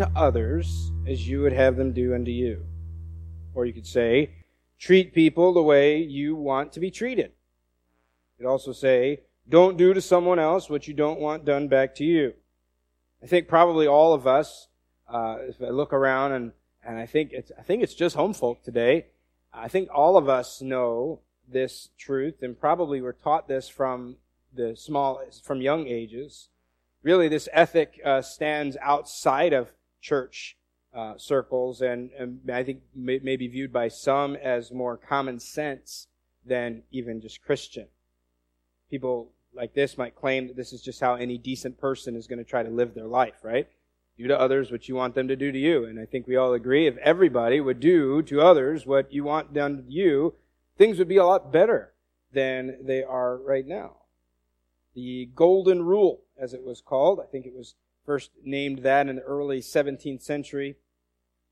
unto 0.00 0.18
others 0.18 0.90
as 1.06 1.28
you 1.28 1.40
would 1.40 1.52
have 1.52 1.76
them 1.76 1.92
do 1.92 2.14
unto 2.14 2.30
you. 2.30 2.64
Or 3.54 3.64
you 3.64 3.72
could 3.72 3.86
say, 3.86 4.30
treat 4.76 5.14
people 5.14 5.52
the 5.52 5.62
way 5.62 5.98
you 5.98 6.34
want 6.34 6.72
to 6.72 6.80
be 6.80 6.90
treated. 6.90 7.30
You 8.36 8.44
could 8.44 8.50
also 8.50 8.72
say, 8.72 9.20
don't 9.48 9.76
do 9.76 9.94
to 9.94 10.00
someone 10.00 10.40
else 10.40 10.68
what 10.68 10.88
you 10.88 10.94
don't 10.94 11.20
want 11.20 11.44
done 11.44 11.68
back 11.68 11.94
to 11.96 12.04
you. 12.04 12.34
I 13.22 13.26
think 13.26 13.46
probably 13.46 13.86
all 13.86 14.14
of 14.14 14.26
us, 14.26 14.66
uh, 15.08 15.36
if 15.42 15.62
I 15.62 15.68
look 15.68 15.92
around 15.92 16.32
and, 16.32 16.52
and 16.84 16.98
I 16.98 17.06
think 17.06 17.30
it's, 17.32 17.52
I 17.56 17.62
think 17.62 17.84
it's 17.84 17.94
just 17.94 18.16
home 18.16 18.34
folk 18.34 18.64
today. 18.64 19.06
I 19.52 19.68
think 19.68 19.88
all 19.94 20.16
of 20.16 20.28
us 20.28 20.60
know 20.60 21.20
this 21.48 21.90
truth 21.96 22.42
and 22.42 22.58
probably 22.58 23.00
were 23.00 23.12
taught 23.12 23.46
this 23.46 23.68
from 23.68 24.16
the 24.52 24.74
small, 24.74 25.22
from 25.44 25.60
young 25.60 25.86
ages. 25.86 26.48
Really, 27.04 27.28
this 27.28 27.48
ethic 27.52 28.00
uh, 28.04 28.22
stands 28.22 28.76
outside 28.82 29.52
of 29.52 29.72
church 30.04 30.56
uh, 30.94 31.14
circles 31.16 31.80
and, 31.80 32.10
and, 32.12 32.38
I 32.52 32.62
think 32.62 32.82
may, 32.94 33.18
may 33.18 33.36
be 33.36 33.48
viewed 33.48 33.72
by 33.72 33.88
some 33.88 34.36
as 34.36 34.70
more 34.70 34.96
common 34.96 35.40
sense 35.40 36.06
than 36.46 36.82
even 36.92 37.20
just 37.20 37.42
Christian. 37.42 37.86
People 38.90 39.32
like 39.54 39.74
this 39.74 39.98
might 39.98 40.14
claim 40.14 40.46
that 40.46 40.56
this 40.56 40.72
is 40.72 40.82
just 40.82 41.00
how 41.00 41.14
any 41.14 41.38
decent 41.38 41.80
person 41.80 42.14
is 42.14 42.26
going 42.26 42.38
to 42.38 42.44
try 42.44 42.62
to 42.62 42.70
live 42.70 42.94
their 42.94 43.06
life, 43.06 43.42
right? 43.42 43.66
Do 44.18 44.28
to 44.28 44.38
others 44.38 44.70
what 44.70 44.88
you 44.88 44.94
want 44.94 45.14
them 45.14 45.26
to 45.26 45.36
do 45.36 45.50
to 45.50 45.58
you. 45.58 45.84
And 45.84 45.98
I 45.98 46.04
think 46.04 46.26
we 46.26 46.36
all 46.36 46.52
agree 46.52 46.86
if 46.86 46.96
everybody 46.98 47.60
would 47.60 47.80
do 47.80 48.22
to 48.22 48.40
others 48.40 48.86
what 48.86 49.12
you 49.12 49.24
want 49.24 49.54
done 49.54 49.78
to 49.78 49.90
you, 49.90 50.34
things 50.76 50.98
would 50.98 51.08
be 51.08 51.16
a 51.16 51.24
lot 51.24 51.50
better 51.50 51.92
than 52.32 52.76
they 52.82 53.02
are 53.02 53.36
right 53.36 53.66
now. 53.66 53.96
The 54.94 55.30
Golden 55.34 55.82
Rule, 55.82 56.20
as 56.38 56.54
it 56.54 56.62
was 56.62 56.80
called, 56.80 57.20
I 57.20 57.26
think 57.26 57.46
it 57.46 57.54
was 57.56 57.74
first 58.04 58.30
named 58.42 58.80
that 58.80 59.08
in 59.08 59.16
the 59.16 59.22
early 59.22 59.60
17th 59.60 60.22
century, 60.22 60.76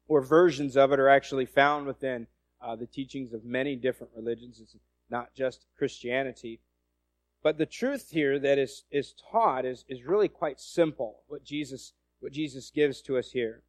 or 0.09 0.21
versions 0.21 0.77
of 0.77 0.93
it 0.93 1.01
are 1.01 1.09
actually 1.09 1.47
found 1.47 1.87
within 1.87 2.27
uh, 2.61 2.77
the 2.77 2.87
teachings 2.87 3.33
of 3.33 3.45
many 3.45 3.77
different 3.77 4.13
religions. 4.15 4.61
It's 4.61 4.77
not 5.11 5.35
just 5.35 5.67
Christianity. 5.77 6.61
But 7.43 7.59
the 7.59 7.67
truth 7.67 8.11
here 8.11 8.39
that 8.39 8.59
is, 8.59 8.85
is 8.91 9.15
taught 9.31 9.65
is, 9.65 9.85
is 9.89 10.05
really 10.05 10.29
quite 10.29 10.61
simple, 10.61 11.23
what 11.27 11.45
Jesus, 11.45 11.93
what 12.21 12.33
Jesus 12.33 12.71
gives 12.71 13.01
to 13.03 13.19
us 13.19 13.33
here. 13.33 13.63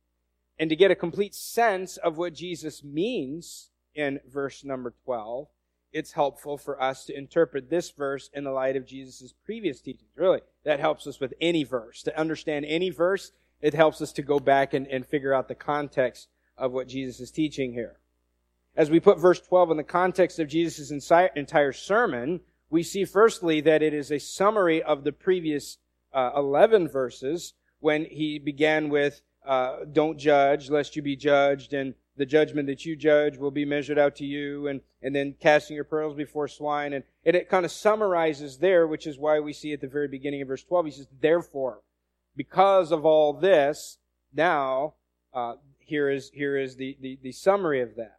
And 0.59 0.69
to 0.69 0.75
get 0.75 0.91
a 0.91 0.95
complete 0.95 1.33
sense 1.33 1.97
of 1.97 2.17
what 2.17 2.35
Jesus 2.35 2.83
means 2.83 3.69
in 3.95 4.19
verse 4.31 4.63
number 4.63 4.93
12, 5.05 5.47
it's 5.93 6.11
helpful 6.13 6.57
for 6.57 6.81
us 6.81 7.05
to 7.05 7.17
interpret 7.17 7.69
this 7.69 7.91
verse 7.91 8.29
in 8.33 8.43
the 8.43 8.51
light 8.51 8.75
of 8.75 8.85
Jesus' 8.85 9.33
previous 9.45 9.79
teachings. 9.79 10.09
Really, 10.15 10.41
that 10.65 10.79
helps 10.79 11.07
us 11.07 11.19
with 11.19 11.33
any 11.39 11.63
verse. 11.63 12.01
To 12.03 12.19
understand 12.19 12.65
any 12.67 12.89
verse, 12.89 13.31
it 13.61 13.73
helps 13.73 14.01
us 14.01 14.11
to 14.13 14.21
go 14.21 14.39
back 14.39 14.73
and, 14.73 14.87
and 14.87 15.05
figure 15.05 15.33
out 15.33 15.47
the 15.47 15.55
context 15.55 16.27
of 16.57 16.71
what 16.71 16.87
Jesus 16.87 17.19
is 17.19 17.31
teaching 17.31 17.73
here. 17.73 17.97
As 18.75 18.89
we 18.89 18.99
put 18.99 19.19
verse 19.19 19.39
12 19.39 19.71
in 19.71 19.77
the 19.77 19.83
context 19.83 20.39
of 20.39 20.47
Jesus' 20.47 20.91
entire 20.91 21.71
sermon, 21.71 22.41
we 22.69 22.81
see 22.81 23.05
firstly 23.05 23.61
that 23.61 23.83
it 23.83 23.93
is 23.93 24.11
a 24.11 24.19
summary 24.19 24.81
of 24.81 25.03
the 25.03 25.11
previous 25.11 25.77
uh, 26.11 26.31
11 26.35 26.87
verses 26.87 27.53
when 27.79 28.05
he 28.05 28.39
began 28.39 28.89
with, 28.89 29.21
uh, 29.45 29.79
don't 29.91 30.17
judge 30.17 30.69
lest 30.69 30.95
you 30.95 31.01
be 31.01 31.15
judged 31.15 31.73
and 31.73 31.93
the 32.15 32.25
judgment 32.25 32.67
that 32.67 32.85
you 32.85 32.95
judge 32.95 33.37
will 33.37 33.51
be 33.51 33.65
measured 33.65 33.97
out 33.97 34.15
to 34.17 34.25
you 34.25 34.67
and, 34.67 34.81
and 35.01 35.15
then 35.15 35.35
casting 35.39 35.75
your 35.75 35.83
pearls 35.83 36.15
before 36.15 36.47
swine. 36.47 36.93
And, 36.93 37.03
and 37.25 37.35
it 37.35 37.49
kind 37.49 37.65
of 37.65 37.71
summarizes 37.71 38.57
there, 38.57 38.85
which 38.85 39.07
is 39.07 39.17
why 39.17 39.39
we 39.39 39.53
see 39.53 39.73
at 39.73 39.81
the 39.81 39.87
very 39.87 40.07
beginning 40.07 40.41
of 40.41 40.47
verse 40.47 40.63
12, 40.63 40.85
he 40.85 40.91
says, 40.91 41.07
therefore, 41.21 41.81
because 42.35 42.91
of 42.91 43.05
all 43.05 43.33
this, 43.33 43.97
now, 44.33 44.93
uh, 45.33 45.55
here 45.79 46.09
is, 46.09 46.29
here 46.33 46.57
is 46.57 46.75
the, 46.75 46.97
the, 47.01 47.19
the 47.21 47.31
summary 47.31 47.81
of 47.81 47.95
that. 47.95 48.17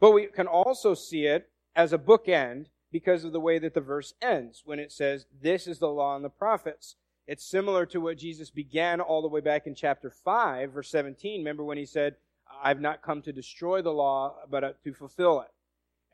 But 0.00 0.12
we 0.12 0.26
can 0.26 0.46
also 0.46 0.94
see 0.94 1.26
it 1.26 1.48
as 1.74 1.92
a 1.92 1.98
bookend 1.98 2.66
because 2.90 3.24
of 3.24 3.32
the 3.32 3.40
way 3.40 3.58
that 3.58 3.74
the 3.74 3.80
verse 3.80 4.14
ends 4.20 4.62
when 4.64 4.78
it 4.78 4.92
says, 4.92 5.26
This 5.40 5.66
is 5.66 5.78
the 5.78 5.88
law 5.88 6.16
and 6.16 6.24
the 6.24 6.28
prophets. 6.28 6.96
It's 7.26 7.44
similar 7.44 7.86
to 7.86 8.00
what 8.00 8.18
Jesus 8.18 8.50
began 8.50 9.00
all 9.00 9.22
the 9.22 9.28
way 9.28 9.40
back 9.40 9.66
in 9.66 9.74
chapter 9.74 10.10
5, 10.10 10.72
verse 10.72 10.90
17. 10.90 11.40
Remember 11.40 11.64
when 11.64 11.78
he 11.78 11.86
said, 11.86 12.16
I've 12.62 12.80
not 12.80 13.02
come 13.02 13.22
to 13.22 13.32
destroy 13.32 13.82
the 13.82 13.92
law, 13.92 14.36
but 14.50 14.64
uh, 14.64 14.72
to 14.84 14.92
fulfill 14.92 15.40
it. 15.40 15.48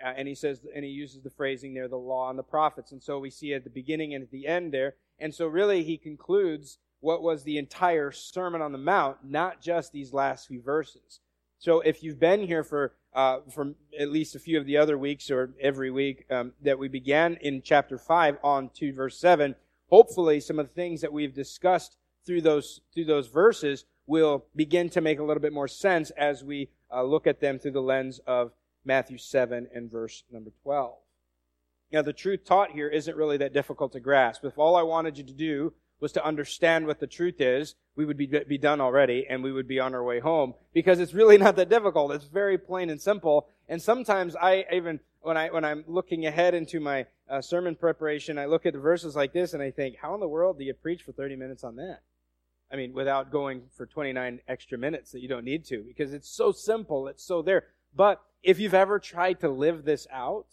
Uh, 0.04 0.12
and 0.16 0.28
he 0.28 0.34
says, 0.34 0.60
and 0.74 0.84
he 0.84 0.90
uses 0.90 1.22
the 1.22 1.30
phrasing 1.30 1.74
there, 1.74 1.88
the 1.88 1.96
law 1.96 2.30
and 2.30 2.38
the 2.38 2.44
prophets. 2.44 2.92
And 2.92 3.02
so 3.02 3.18
we 3.18 3.30
see 3.30 3.54
at 3.54 3.64
the 3.64 3.70
beginning 3.70 4.14
and 4.14 4.22
at 4.22 4.30
the 4.30 4.46
end 4.46 4.72
there. 4.72 4.94
And 5.18 5.34
so 5.34 5.46
really 5.46 5.82
he 5.82 5.96
concludes 5.96 6.78
what 7.00 7.22
was 7.22 7.42
the 7.42 7.58
entire 7.58 8.10
Sermon 8.12 8.62
on 8.62 8.72
the 8.72 8.78
Mount, 8.78 9.18
not 9.24 9.60
just 9.60 9.92
these 9.92 10.12
last 10.12 10.46
few 10.46 10.60
verses. 10.60 11.20
So 11.58 11.80
if 11.80 12.02
you've 12.02 12.20
been 12.20 12.46
here 12.46 12.62
for 12.62 12.94
uh, 13.14 13.38
at 13.98 14.10
least 14.10 14.36
a 14.36 14.40
few 14.40 14.58
of 14.58 14.66
the 14.66 14.76
other 14.76 14.96
weeks 14.96 15.30
or 15.30 15.50
every 15.60 15.90
week 15.90 16.24
um, 16.30 16.52
that 16.62 16.78
we 16.78 16.88
began 16.88 17.36
in 17.40 17.62
chapter 17.62 17.98
5 17.98 18.38
on 18.44 18.70
to 18.74 18.92
verse 18.92 19.18
7, 19.18 19.56
hopefully 19.90 20.40
some 20.40 20.58
of 20.58 20.68
the 20.68 20.74
things 20.74 21.00
that 21.00 21.12
we've 21.12 21.34
discussed 21.34 21.96
through 22.24 22.42
those, 22.42 22.80
through 22.94 23.06
those 23.06 23.26
verses 23.28 23.84
will 24.08 24.46
begin 24.56 24.88
to 24.88 25.00
make 25.00 25.20
a 25.20 25.22
little 25.22 25.42
bit 25.42 25.52
more 25.52 25.68
sense 25.68 26.10
as 26.10 26.42
we 26.42 26.70
uh, 26.92 27.04
look 27.04 27.26
at 27.26 27.40
them 27.40 27.58
through 27.58 27.72
the 27.72 27.82
lens 27.82 28.18
of 28.26 28.50
Matthew 28.84 29.18
7 29.18 29.68
and 29.72 29.90
verse 29.90 30.24
number 30.32 30.50
12. 30.62 30.96
Now, 31.92 32.02
the 32.02 32.12
truth 32.12 32.44
taught 32.44 32.72
here 32.72 32.88
isn't 32.88 33.16
really 33.16 33.36
that 33.36 33.52
difficult 33.52 33.92
to 33.92 34.00
grasp. 34.00 34.44
If 34.44 34.58
all 34.58 34.76
I 34.76 34.82
wanted 34.82 35.18
you 35.18 35.24
to 35.24 35.32
do 35.32 35.74
was 36.00 36.12
to 36.12 36.24
understand 36.24 36.86
what 36.86 37.00
the 37.00 37.06
truth 37.06 37.40
is, 37.40 37.74
we 37.96 38.04
would 38.04 38.16
be, 38.16 38.26
be 38.26 38.58
done 38.58 38.80
already 38.80 39.26
and 39.28 39.42
we 39.42 39.52
would 39.52 39.68
be 39.68 39.80
on 39.80 39.94
our 39.94 40.04
way 40.04 40.20
home 40.20 40.54
because 40.72 41.00
it's 41.00 41.14
really 41.14 41.38
not 41.44 41.56
that 41.56 41.68
difficult. 41.68 42.12
It's 42.12 42.26
very 42.26 42.56
plain 42.56 42.90
and 42.90 43.00
simple. 43.00 43.48
And 43.68 43.82
sometimes 43.82 44.36
I 44.36 44.64
even, 44.72 45.00
when 45.20 45.36
I, 45.36 45.48
when 45.48 45.64
I'm 45.64 45.84
looking 45.86 46.24
ahead 46.26 46.54
into 46.54 46.80
my 46.80 47.06
uh, 47.28 47.42
sermon 47.42 47.74
preparation, 47.74 48.38
I 48.38 48.46
look 48.46 48.64
at 48.64 48.72
the 48.72 48.78
verses 48.78 49.16
like 49.16 49.32
this 49.32 49.52
and 49.52 49.62
I 49.62 49.70
think, 49.70 49.96
how 50.00 50.14
in 50.14 50.20
the 50.20 50.28
world 50.28 50.58
do 50.58 50.64
you 50.64 50.74
preach 50.74 51.02
for 51.02 51.12
30 51.12 51.36
minutes 51.36 51.64
on 51.64 51.76
that? 51.76 52.00
I 52.70 52.76
mean, 52.76 52.92
without 52.92 53.30
going 53.32 53.62
for 53.76 53.86
29 53.86 54.40
extra 54.46 54.76
minutes 54.76 55.12
that 55.12 55.20
you 55.20 55.28
don't 55.28 55.44
need 55.44 55.64
to 55.66 55.82
because 55.86 56.12
it's 56.12 56.28
so 56.28 56.52
simple. 56.52 57.08
It's 57.08 57.24
so 57.24 57.40
there. 57.42 57.64
But 57.94 58.20
if 58.42 58.58
you've 58.58 58.74
ever 58.74 58.98
tried 58.98 59.40
to 59.40 59.48
live 59.48 59.84
this 59.84 60.06
out, 60.12 60.46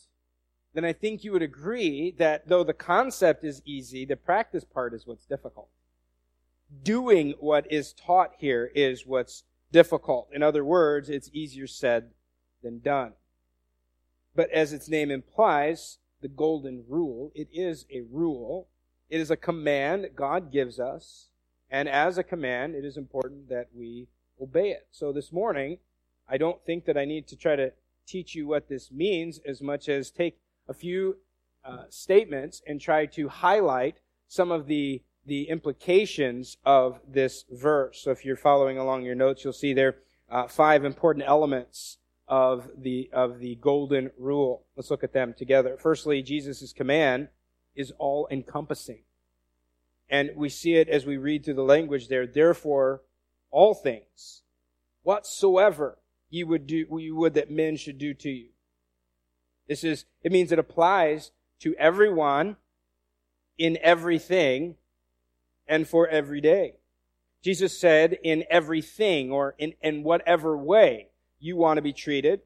then 0.74 0.86
I 0.86 0.94
think 0.94 1.24
you 1.24 1.32
would 1.32 1.42
agree 1.42 2.14
that 2.18 2.48
though 2.48 2.64
the 2.64 2.74
concept 2.74 3.44
is 3.44 3.62
easy, 3.66 4.06
the 4.06 4.16
practice 4.16 4.64
part 4.64 4.94
is 4.94 5.06
what's 5.06 5.26
difficult. 5.26 5.70
Doing 6.84 7.34
what 7.40 7.72
is 7.72 7.94
taught 7.94 8.34
here 8.38 8.72
is 8.76 9.06
what's 9.06 9.44
difficult. 9.72 10.30
In 10.34 10.42
other 10.42 10.64
words, 10.64 11.10
it's 11.10 11.30
easier 11.34 11.68
said 11.68 12.12
than 12.64 12.80
done. 12.80 13.14
But 14.36 14.50
as 14.52 14.74
its 14.74 14.90
name 14.90 15.12
implies, 15.12 16.00
the 16.22 16.28
golden 16.28 16.84
rule, 16.90 17.32
it 17.36 17.48
is 17.54 17.86
a 17.92 18.02
rule. 18.12 18.68
It 19.10 19.22
is 19.22 19.32
a 19.32 19.38
command 19.38 20.10
God 20.16 20.52
gives 20.52 20.80
us. 20.80 21.30
And 21.70 21.90
as 21.90 22.18
a 22.18 22.24
command, 22.24 22.76
it 22.76 22.86
is 22.86 22.98
important 22.98 23.50
that 23.50 23.70
we 23.76 24.08
obey 24.42 24.70
it. 24.70 24.88
So 24.92 25.12
this 25.12 25.32
morning, 25.32 25.80
I 26.30 26.38
don't 26.38 26.64
think 26.66 26.86
that 26.86 26.98
I 26.98 27.06
need 27.06 27.28
to 27.28 27.36
try 27.36 27.56
to 27.56 27.72
teach 28.08 28.36
you 28.36 28.48
what 28.48 28.70
this 28.70 28.92
means 28.92 29.40
as 29.46 29.62
much 29.62 29.90
as 29.90 30.12
take 30.12 30.38
a 30.68 30.74
few 30.74 31.18
uh, 31.64 31.86
statements 31.90 32.62
and 32.68 32.80
try 32.80 33.06
to 33.08 33.28
highlight 33.30 33.98
some 34.28 34.52
of 34.52 34.68
the 34.68 35.02
the 35.28 35.50
implications 35.50 36.58
of 36.66 37.00
this 37.08 37.46
verse. 37.50 38.04
So 38.04 38.12
if 38.12 38.24
you're 38.24 38.36
following 38.36 38.78
along 38.78 39.06
your 39.06 39.16
notes, 39.16 39.44
you'll 39.44 39.54
see 39.54 39.74
there 39.74 39.96
uh, 40.30 40.48
five 40.48 40.86
important 40.86 41.26
elements 41.28 41.98
of 42.28 42.70
the 42.78 43.10
of 43.12 43.40
the 43.40 43.56
golden 43.56 44.12
rule. 44.18 44.66
Let's 44.76 44.92
look 44.92 45.04
at 45.04 45.14
them 45.14 45.34
together. 45.36 45.78
Firstly, 45.80 46.22
Jesus' 46.22 46.74
command 46.74 47.30
is 47.76 47.92
all 47.98 48.28
encompassing. 48.30 49.04
And 50.10 50.32
we 50.36 50.50
see 50.50 50.76
it 50.76 50.88
as 50.88 51.06
we 51.06 51.18
read 51.18 51.44
through 51.44 51.56
the 51.56 51.64
language 51.64 52.08
there. 52.08 52.28
Therefore, 52.28 53.02
all 53.52 53.74
things, 53.74 54.44
whatsoever 55.04 55.98
you 56.30 56.48
would 56.48 56.68
do, 56.68 56.86
you 57.00 57.16
would 57.16 57.34
that 57.34 57.50
men 57.50 57.78
should 57.78 57.98
do 57.98 58.14
to 58.14 58.30
you. 58.30 58.50
This 59.68 59.84
is, 59.84 60.06
it 60.22 60.32
means 60.32 60.52
it 60.52 60.60
applies 60.60 61.32
to 61.60 61.74
everyone 61.76 62.58
in 63.58 63.78
everything 63.82 64.76
and 65.68 65.88
for 65.88 66.08
every 66.08 66.42
day. 66.42 66.76
Jesus 67.42 67.80
said, 67.80 68.18
in 68.24 68.44
everything 68.50 69.32
or 69.32 69.56
in, 69.58 69.74
in 69.82 70.04
whatever 70.04 70.58
way 70.58 71.10
you 71.40 71.56
want 71.56 71.78
to 71.78 71.82
be 71.82 71.94
treated, 71.94 72.42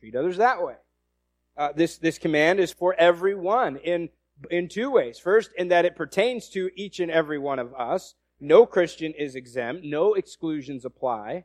treat 0.00 0.14
others 0.14 0.36
that 0.36 0.62
way. 0.62 0.74
Uh, 1.56 1.70
this, 1.74 1.98
this 1.98 2.18
command 2.18 2.58
is 2.58 2.72
for 2.72 2.94
everyone 2.94 3.76
in, 3.76 4.08
in 4.50 4.68
two 4.68 4.90
ways. 4.90 5.18
First, 5.18 5.50
in 5.56 5.68
that 5.68 5.84
it 5.84 5.96
pertains 5.96 6.48
to 6.50 6.70
each 6.74 7.00
and 7.00 7.10
every 7.10 7.38
one 7.38 7.58
of 7.58 7.74
us. 7.74 8.14
No 8.40 8.66
Christian 8.66 9.12
is 9.16 9.34
exempt. 9.34 9.84
No 9.84 10.14
exclusions 10.14 10.84
apply. 10.84 11.44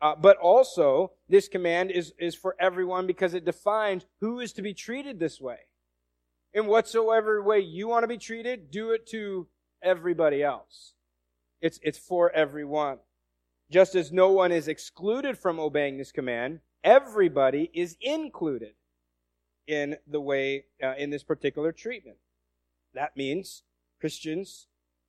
Uh, 0.00 0.16
but 0.16 0.36
also, 0.38 1.12
this 1.28 1.46
command 1.46 1.90
is, 1.92 2.12
is 2.18 2.34
for 2.34 2.56
everyone 2.58 3.06
because 3.06 3.34
it 3.34 3.44
defines 3.44 4.04
who 4.20 4.40
is 4.40 4.52
to 4.54 4.62
be 4.62 4.74
treated 4.74 5.20
this 5.20 5.40
way. 5.40 5.58
In 6.52 6.66
whatsoever 6.66 7.40
way 7.40 7.60
you 7.60 7.88
want 7.88 8.02
to 8.02 8.08
be 8.08 8.18
treated, 8.18 8.70
do 8.70 8.90
it 8.90 9.06
to 9.08 9.46
everybody 9.82 10.42
else. 10.42 10.94
It's, 11.60 11.78
it's 11.82 11.98
for 11.98 12.30
everyone. 12.32 12.98
Just 13.70 13.94
as 13.94 14.12
no 14.12 14.30
one 14.30 14.52
is 14.52 14.68
excluded 14.68 15.38
from 15.38 15.60
obeying 15.60 15.96
this 15.96 16.12
command, 16.12 16.60
everybody 16.82 17.70
is 17.72 17.96
included 18.00 18.74
in 19.66 19.96
the 20.06 20.20
way, 20.20 20.64
uh, 20.82 20.94
in 20.98 21.10
this 21.10 21.22
particular 21.22 21.72
treatment. 21.72 22.16
That 22.94 23.16
means 23.16 23.62
Christians 24.00 24.66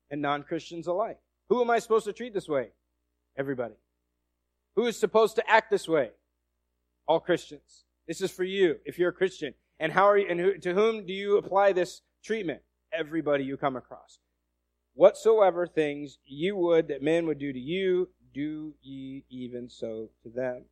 and 0.09 0.21
non-Christians 0.21 0.87
alike. 0.87 1.19
Who 1.49 1.61
am 1.61 1.69
I 1.69 1.79
supposed 1.79 2.05
to 2.05 2.13
treat 2.13 2.33
this 2.33 2.47
way? 2.47 2.69
Everybody. 3.37 3.75
Who 4.75 4.85
is 4.85 4.97
supposed 4.97 5.35
to 5.35 5.49
act 5.49 5.69
this 5.69 5.87
way? 5.87 6.11
All 7.07 7.19
Christians. 7.19 7.83
This 8.07 8.21
is 8.21 8.31
for 8.31 8.43
you, 8.43 8.77
if 8.85 8.97
you're 8.97 9.09
a 9.09 9.13
Christian. 9.13 9.53
And 9.79 9.91
how 9.91 10.05
are 10.05 10.17
you, 10.17 10.27
and 10.29 10.39
who, 10.39 10.57
to 10.59 10.73
whom 10.73 11.05
do 11.05 11.13
you 11.13 11.37
apply 11.37 11.73
this 11.73 12.01
treatment? 12.23 12.61
Everybody 12.91 13.43
you 13.43 13.57
come 13.57 13.75
across. 13.75 14.19
Whatsoever 14.93 15.65
things 15.65 16.19
you 16.25 16.55
would 16.55 16.87
that 16.87 17.01
men 17.01 17.25
would 17.25 17.39
do 17.39 17.51
to 17.51 17.59
you, 17.59 18.09
do 18.33 18.73
ye 18.81 19.25
even 19.29 19.69
so 19.69 20.09
to 20.23 20.29
them. 20.29 20.65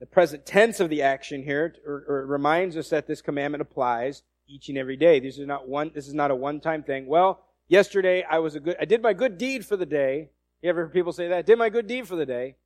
The 0.00 0.06
present 0.06 0.46
tense 0.46 0.78
of 0.78 0.90
the 0.90 1.02
action 1.02 1.42
here 1.42 1.74
reminds 2.06 2.76
us 2.76 2.88
that 2.90 3.06
this 3.06 3.20
commandment 3.20 3.62
applies 3.62 4.22
each 4.46 4.68
and 4.68 4.78
every 4.78 4.96
day. 4.96 5.18
This 5.18 5.38
is 5.38 5.46
not 5.46 5.68
one, 5.68 5.90
this 5.94 6.06
is 6.06 6.14
not 6.14 6.30
a 6.30 6.36
one-time 6.36 6.84
thing. 6.84 7.06
Well, 7.06 7.44
yesterday 7.66 8.22
I 8.22 8.38
was 8.38 8.54
a 8.54 8.60
good, 8.60 8.76
I 8.80 8.84
did 8.84 9.02
my 9.02 9.12
good 9.12 9.38
deed 9.38 9.66
for 9.66 9.76
the 9.76 9.86
day. 9.86 10.30
You 10.62 10.70
ever 10.70 10.82
heard 10.82 10.92
people 10.92 11.12
say 11.12 11.28
that? 11.28 11.46
Did 11.46 11.58
my 11.58 11.68
good 11.68 11.86
deed 11.86 12.06
for 12.06 12.16
the 12.16 12.26
day. 12.26 12.56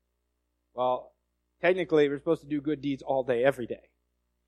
Well, 0.74 1.12
technically 1.60 2.08
we're 2.08 2.18
supposed 2.18 2.42
to 2.42 2.48
do 2.48 2.60
good 2.60 2.82
deeds 2.82 3.02
all 3.02 3.22
day, 3.24 3.44
every 3.44 3.66
day. 3.66 3.88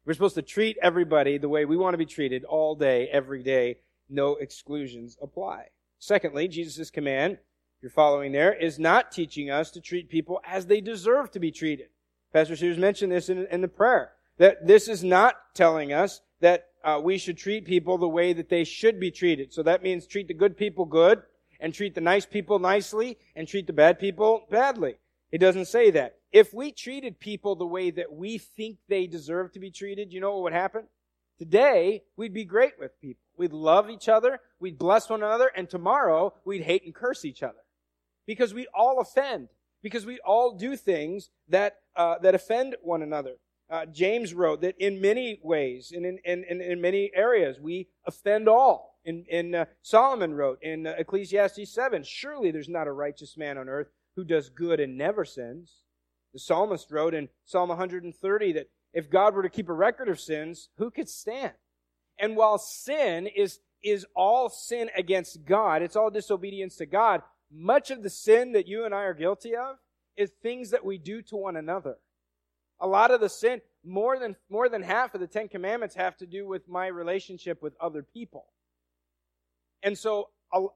We're 0.04 0.12
supposed 0.12 0.34
to 0.34 0.42
treat 0.42 0.76
everybody 0.82 1.38
the 1.38 1.48
way 1.48 1.64
we 1.64 1.78
want 1.78 1.94
to 1.94 1.98
be 1.98 2.06
treated 2.06 2.44
all 2.44 2.74
day, 2.74 3.08
every 3.10 3.42
day. 3.42 3.78
No 4.10 4.36
exclusions 4.36 5.16
apply. 5.22 5.68
Secondly, 5.98 6.48
Jesus' 6.48 6.90
command, 6.90 7.32
if 7.32 7.82
you're 7.82 7.90
following 7.90 8.32
there, 8.32 8.52
is 8.52 8.78
not 8.78 9.10
teaching 9.10 9.50
us 9.50 9.70
to 9.70 9.80
treat 9.80 10.10
people 10.10 10.40
as 10.46 10.66
they 10.66 10.82
deserve 10.82 11.30
to 11.30 11.40
be 11.40 11.50
treated. 11.50 11.88
Pastor 12.34 12.56
Sears 12.56 12.76
mentioned 12.76 13.12
this 13.12 13.28
in, 13.28 13.46
in 13.46 13.60
the 13.60 13.68
prayer. 13.68 14.10
That 14.38 14.66
this 14.66 14.88
is 14.88 15.04
not 15.04 15.36
telling 15.54 15.92
us 15.92 16.20
that 16.40 16.66
uh, 16.82 17.00
we 17.02 17.16
should 17.16 17.38
treat 17.38 17.64
people 17.64 17.96
the 17.96 18.08
way 18.08 18.32
that 18.32 18.48
they 18.48 18.64
should 18.64 18.98
be 18.98 19.12
treated. 19.12 19.52
So 19.52 19.62
that 19.62 19.84
means 19.84 20.04
treat 20.04 20.26
the 20.26 20.34
good 20.34 20.56
people 20.56 20.84
good, 20.84 21.22
and 21.60 21.72
treat 21.72 21.94
the 21.94 22.00
nice 22.00 22.26
people 22.26 22.58
nicely, 22.58 23.18
and 23.36 23.46
treat 23.46 23.68
the 23.68 23.72
bad 23.72 24.00
people 24.00 24.46
badly. 24.50 24.96
It 25.30 25.38
doesn't 25.38 25.66
say 25.66 25.92
that. 25.92 26.16
If 26.32 26.52
we 26.52 26.72
treated 26.72 27.20
people 27.20 27.54
the 27.54 27.66
way 27.66 27.92
that 27.92 28.12
we 28.12 28.38
think 28.38 28.78
they 28.88 29.06
deserve 29.06 29.52
to 29.52 29.60
be 29.60 29.70
treated, 29.70 30.12
you 30.12 30.20
know 30.20 30.32
what 30.32 30.42
would 30.42 30.52
happen? 30.52 30.88
Today, 31.38 32.02
we'd 32.16 32.34
be 32.34 32.44
great 32.44 32.72
with 32.80 33.00
people. 33.00 33.22
We'd 33.36 33.52
love 33.52 33.88
each 33.88 34.08
other, 34.08 34.40
we'd 34.58 34.78
bless 34.78 35.08
one 35.08 35.22
another, 35.22 35.50
and 35.56 35.70
tomorrow, 35.70 36.34
we'd 36.44 36.62
hate 36.62 36.84
and 36.84 36.94
curse 36.94 37.24
each 37.24 37.44
other. 37.44 37.62
Because 38.26 38.52
we 38.52 38.66
all 38.74 39.00
offend. 39.00 39.48
Because 39.84 40.04
we 40.04 40.18
all 40.24 40.56
do 40.56 40.74
things 40.76 41.30
that, 41.48 41.76
uh, 41.94 42.16
that 42.22 42.34
offend 42.34 42.74
one 42.82 43.02
another. 43.02 43.34
Uh, 43.70 43.86
James 43.86 44.34
wrote 44.34 44.62
that 44.62 44.74
in 44.78 45.00
many 45.00 45.38
ways, 45.42 45.92
in, 45.92 46.04
in, 46.04 46.18
in, 46.24 46.60
in 46.60 46.80
many 46.80 47.10
areas, 47.14 47.60
we 47.60 47.88
offend 48.06 48.48
all. 48.48 48.98
In, 49.04 49.24
in 49.28 49.54
uh, 49.54 49.66
Solomon 49.82 50.34
wrote 50.34 50.58
in 50.62 50.86
Ecclesiastes 50.86 51.72
7, 51.72 52.02
surely 52.02 52.50
there's 52.50 52.68
not 52.68 52.86
a 52.86 52.92
righteous 52.92 53.36
man 53.36 53.58
on 53.58 53.68
earth 53.68 53.88
who 54.16 54.24
does 54.24 54.48
good 54.48 54.80
and 54.80 54.96
never 54.96 55.24
sins. 55.24 55.84
The 56.32 56.40
psalmist 56.40 56.90
wrote 56.90 57.14
in 57.14 57.28
Psalm 57.44 57.68
130 57.68 58.52
that 58.52 58.70
if 58.92 59.10
God 59.10 59.34
were 59.34 59.42
to 59.42 59.50
keep 59.50 59.68
a 59.68 59.74
record 59.74 60.08
of 60.08 60.18
sins, 60.20 60.70
who 60.78 60.90
could 60.90 61.08
stand? 61.08 61.52
And 62.18 62.36
while 62.36 62.58
sin 62.58 63.26
is, 63.26 63.60
is 63.82 64.06
all 64.16 64.48
sin 64.48 64.90
against 64.96 65.44
God, 65.44 65.82
it's 65.82 65.96
all 65.96 66.10
disobedience 66.10 66.76
to 66.76 66.86
God, 66.86 67.22
much 67.54 67.90
of 67.90 68.02
the 68.02 68.10
sin 68.10 68.52
that 68.52 68.66
you 68.66 68.84
and 68.84 68.94
I 68.94 69.04
are 69.04 69.14
guilty 69.14 69.54
of 69.54 69.76
is 70.16 70.30
things 70.42 70.70
that 70.70 70.84
we 70.84 70.98
do 70.98 71.22
to 71.22 71.36
one 71.36 71.56
another. 71.56 71.96
A 72.80 72.86
lot 72.86 73.10
of 73.10 73.20
the 73.20 73.28
sin, 73.28 73.60
more 73.84 74.18
than, 74.18 74.36
more 74.48 74.68
than 74.68 74.82
half 74.82 75.14
of 75.14 75.20
the 75.20 75.26
Ten 75.26 75.48
Commandments 75.48 75.94
have 75.94 76.16
to 76.18 76.26
do 76.26 76.46
with 76.46 76.68
my 76.68 76.86
relationship 76.86 77.62
with 77.62 77.74
other 77.80 78.02
people. 78.02 78.46
And 79.82 79.96
so, 79.96 80.30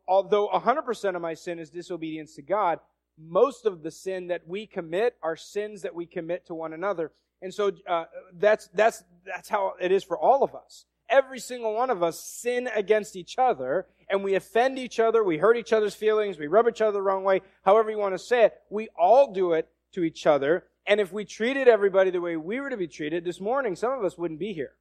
although 0.07 0.49
100% 0.49 1.17
of 1.17 1.23
my 1.23 1.35
sin 1.35 1.59
is 1.59 1.71
disobedience 1.71 2.35
to 2.35 2.43
God, 2.43 2.79
most 3.19 3.67
of 3.67 3.83
the 3.83 3.91
sin 3.91 4.29
that 4.29 4.47
we 4.47 4.67
commit 4.67 5.17
are 5.23 5.37
sins 5.37 5.83
that 5.83 5.95
we 5.95 6.07
commit 6.07 6.47
to 6.47 6.55
one 6.55 6.73
another. 6.73 7.11
And 7.43 7.53
so, 7.53 7.73
uh, 7.89 8.05
that's, 8.35 8.69
that's, 8.75 9.03
that's 9.25 9.49
how 9.49 9.75
it 9.81 9.91
is 9.91 10.05
for 10.05 10.19
all 10.19 10.45
of 10.45 10.55
us. 10.55 10.85
Every 11.09 11.39
single 11.39 11.75
one 11.75 11.91
of 11.91 12.03
us 12.03 12.21
sin 12.21 12.69
against 12.75 13.17
each 13.17 13.39
other 13.39 13.87
and 14.11 14.25
we 14.25 14.35
offend 14.35 14.79
each 14.79 15.01
other. 15.01 15.23
We 15.23 15.39
hurt 15.39 15.57
each 15.57 15.73
other's 15.73 15.95
feelings. 15.95 16.39
We 16.39 16.47
rub 16.47 16.69
each 16.69 16.81
other 16.81 16.93
the 16.93 17.03
wrong 17.03 17.25
way. 17.25 17.43
However 17.65 17.91
you 17.91 17.99
want 17.99 18.15
to 18.15 18.19
say 18.19 18.45
it. 18.45 18.55
We 18.71 18.89
all 18.99 19.33
do 19.33 19.53
it 19.53 19.69
to 19.93 20.03
each 20.03 20.27
other. 20.27 20.65
And 20.87 21.01
if 21.01 21.13
we 21.13 21.25
treated 21.25 21.69
everybody 21.69 22.11
the 22.11 22.21
way 22.21 22.37
we 22.37 22.61
were 22.61 22.71
to 22.71 22.77
be 22.77 22.89
treated, 22.89 23.25
this 23.25 23.41
morning, 23.41 23.77
some 23.77 23.93
of 23.93 24.05
us 24.05 24.17
wouldn't 24.17 24.41
be 24.41 24.53
here. 24.53 24.73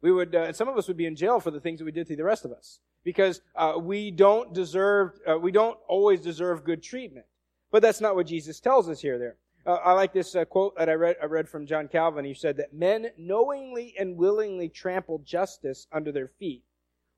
We 0.00 0.12
would, 0.12 0.34
uh, 0.34 0.52
some 0.52 0.68
of 0.68 0.76
us 0.76 0.88
would 0.88 0.96
be 0.96 1.06
in 1.06 1.16
jail 1.16 1.40
for 1.40 1.50
the 1.50 1.60
things 1.60 1.78
that 1.78 1.84
we 1.84 1.92
did 1.92 2.06
to 2.08 2.16
the 2.16 2.24
rest 2.24 2.44
of 2.44 2.52
us. 2.52 2.80
Because 3.04 3.40
uh, 3.54 3.74
we 3.80 4.10
don't 4.10 4.52
deserve, 4.52 5.12
uh, 5.28 5.38
we 5.38 5.52
don't 5.52 5.78
always 5.88 6.20
deserve 6.20 6.64
good 6.64 6.82
treatment. 6.82 7.26
But 7.70 7.82
that's 7.82 8.00
not 8.00 8.16
what 8.16 8.26
Jesus 8.26 8.60
tells 8.60 8.88
us 8.88 9.00
here 9.00 9.18
there. 9.18 9.36
Uh, 9.66 9.74
I 9.74 9.92
like 9.92 10.12
this 10.12 10.34
uh, 10.34 10.44
quote 10.44 10.76
that 10.78 10.88
I 10.88 10.94
read, 10.94 11.16
I 11.22 11.26
read 11.26 11.48
from 11.48 11.66
John 11.66 11.88
Calvin. 11.88 12.24
He 12.24 12.34
said 12.34 12.56
that 12.56 12.72
men 12.72 13.10
knowingly 13.18 13.94
and 13.98 14.16
willingly 14.16 14.68
trample 14.68 15.18
justice 15.18 15.86
under 15.92 16.10
their 16.10 16.28
feet, 16.28 16.62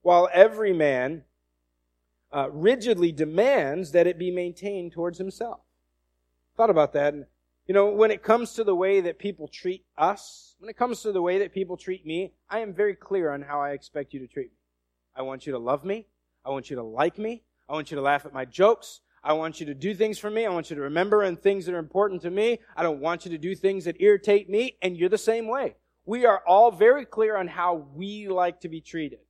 while 0.02 0.28
every 0.32 0.72
man 0.72 1.24
uh, 2.32 2.50
rigidly 2.50 3.12
demands 3.12 3.92
that 3.92 4.06
it 4.06 4.18
be 4.18 4.30
maintained 4.30 4.92
towards 4.92 5.18
himself. 5.18 5.60
Thought 6.56 6.70
about 6.70 6.92
that, 6.94 7.14
and 7.14 7.26
you 7.66 7.74
know, 7.74 7.86
when 7.90 8.10
it 8.10 8.24
comes 8.24 8.54
to 8.54 8.64
the 8.64 8.74
way 8.74 9.00
that 9.00 9.18
people 9.18 9.46
treat 9.46 9.84
us, 9.96 10.56
when 10.58 10.68
it 10.68 10.76
comes 10.76 11.02
to 11.02 11.12
the 11.12 11.22
way 11.22 11.38
that 11.38 11.54
people 11.54 11.76
treat 11.76 12.04
me, 12.04 12.32
I 12.48 12.58
am 12.58 12.74
very 12.74 12.96
clear 12.96 13.30
on 13.30 13.42
how 13.42 13.60
I 13.60 13.70
expect 13.70 14.12
you 14.12 14.18
to 14.18 14.26
treat 14.26 14.50
me. 14.50 14.56
I 15.14 15.22
want 15.22 15.46
you 15.46 15.52
to 15.52 15.58
love 15.58 15.84
me. 15.84 16.06
I 16.44 16.50
want 16.50 16.68
you 16.68 16.76
to 16.76 16.82
like 16.82 17.16
me. 17.16 17.44
I 17.68 17.74
want 17.74 17.92
you 17.92 17.94
to 17.94 18.02
laugh 18.02 18.26
at 18.26 18.32
my 18.32 18.44
jokes. 18.44 19.02
I 19.22 19.34
want 19.34 19.60
you 19.60 19.66
to 19.66 19.74
do 19.74 19.94
things 19.94 20.18
for 20.18 20.30
me. 20.30 20.46
I 20.46 20.50
want 20.50 20.70
you 20.70 20.76
to 20.76 20.82
remember 20.82 21.22
and 21.22 21.40
things 21.40 21.66
that 21.66 21.74
are 21.74 21.78
important 21.78 22.22
to 22.22 22.30
me. 22.30 22.60
I 22.74 22.82
don't 22.82 23.00
want 23.00 23.24
you 23.24 23.30
to 23.32 23.38
do 23.38 23.54
things 23.54 23.84
that 23.84 24.00
irritate 24.00 24.48
me, 24.48 24.76
and 24.80 24.96
you're 24.96 25.10
the 25.10 25.18
same 25.18 25.46
way. 25.46 25.76
We 26.06 26.24
are 26.24 26.42
all 26.46 26.70
very 26.70 27.04
clear 27.04 27.36
on 27.36 27.46
how 27.46 27.86
we 27.94 28.28
like 28.28 28.60
to 28.60 28.68
be 28.68 28.80
treated. 28.80 29.20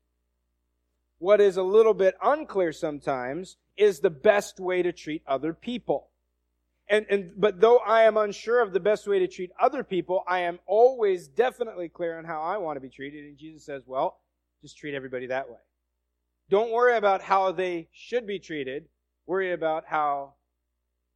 What 1.18 1.40
is 1.40 1.56
a 1.56 1.62
little 1.62 1.92
bit 1.92 2.14
unclear 2.22 2.72
sometimes 2.72 3.56
is 3.76 4.00
the 4.00 4.10
best 4.10 4.60
way 4.60 4.82
to 4.82 4.92
treat 4.92 5.22
other 5.26 5.52
people. 5.52 6.08
And, 6.88 7.06
and, 7.10 7.32
but 7.36 7.60
though 7.60 7.78
I 7.78 8.02
am 8.02 8.16
unsure 8.16 8.60
of 8.62 8.72
the 8.72 8.80
best 8.80 9.06
way 9.06 9.18
to 9.18 9.28
treat 9.28 9.50
other 9.60 9.84
people, 9.84 10.22
I 10.26 10.40
am 10.40 10.58
always 10.66 11.28
definitely 11.28 11.88
clear 11.88 12.18
on 12.18 12.24
how 12.24 12.40
I 12.40 12.58
want 12.58 12.76
to 12.76 12.80
be 12.80 12.88
treated. 12.88 13.24
And 13.24 13.36
Jesus 13.36 13.64
says, 13.64 13.82
well, 13.86 14.18
just 14.62 14.78
treat 14.78 14.94
everybody 14.94 15.26
that 15.26 15.48
way. 15.48 15.58
Don't 16.48 16.72
worry 16.72 16.96
about 16.96 17.22
how 17.22 17.52
they 17.52 17.88
should 17.92 18.26
be 18.26 18.38
treated. 18.38 18.88
Worry 19.30 19.52
about 19.52 19.84
how 19.86 20.32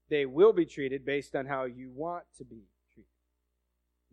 they 0.08 0.24
will 0.24 0.52
be 0.52 0.66
treated 0.66 1.04
based 1.04 1.34
on 1.34 1.46
how 1.46 1.64
you 1.64 1.90
want 1.92 2.22
to 2.38 2.44
be 2.44 2.62
treated. 2.92 3.10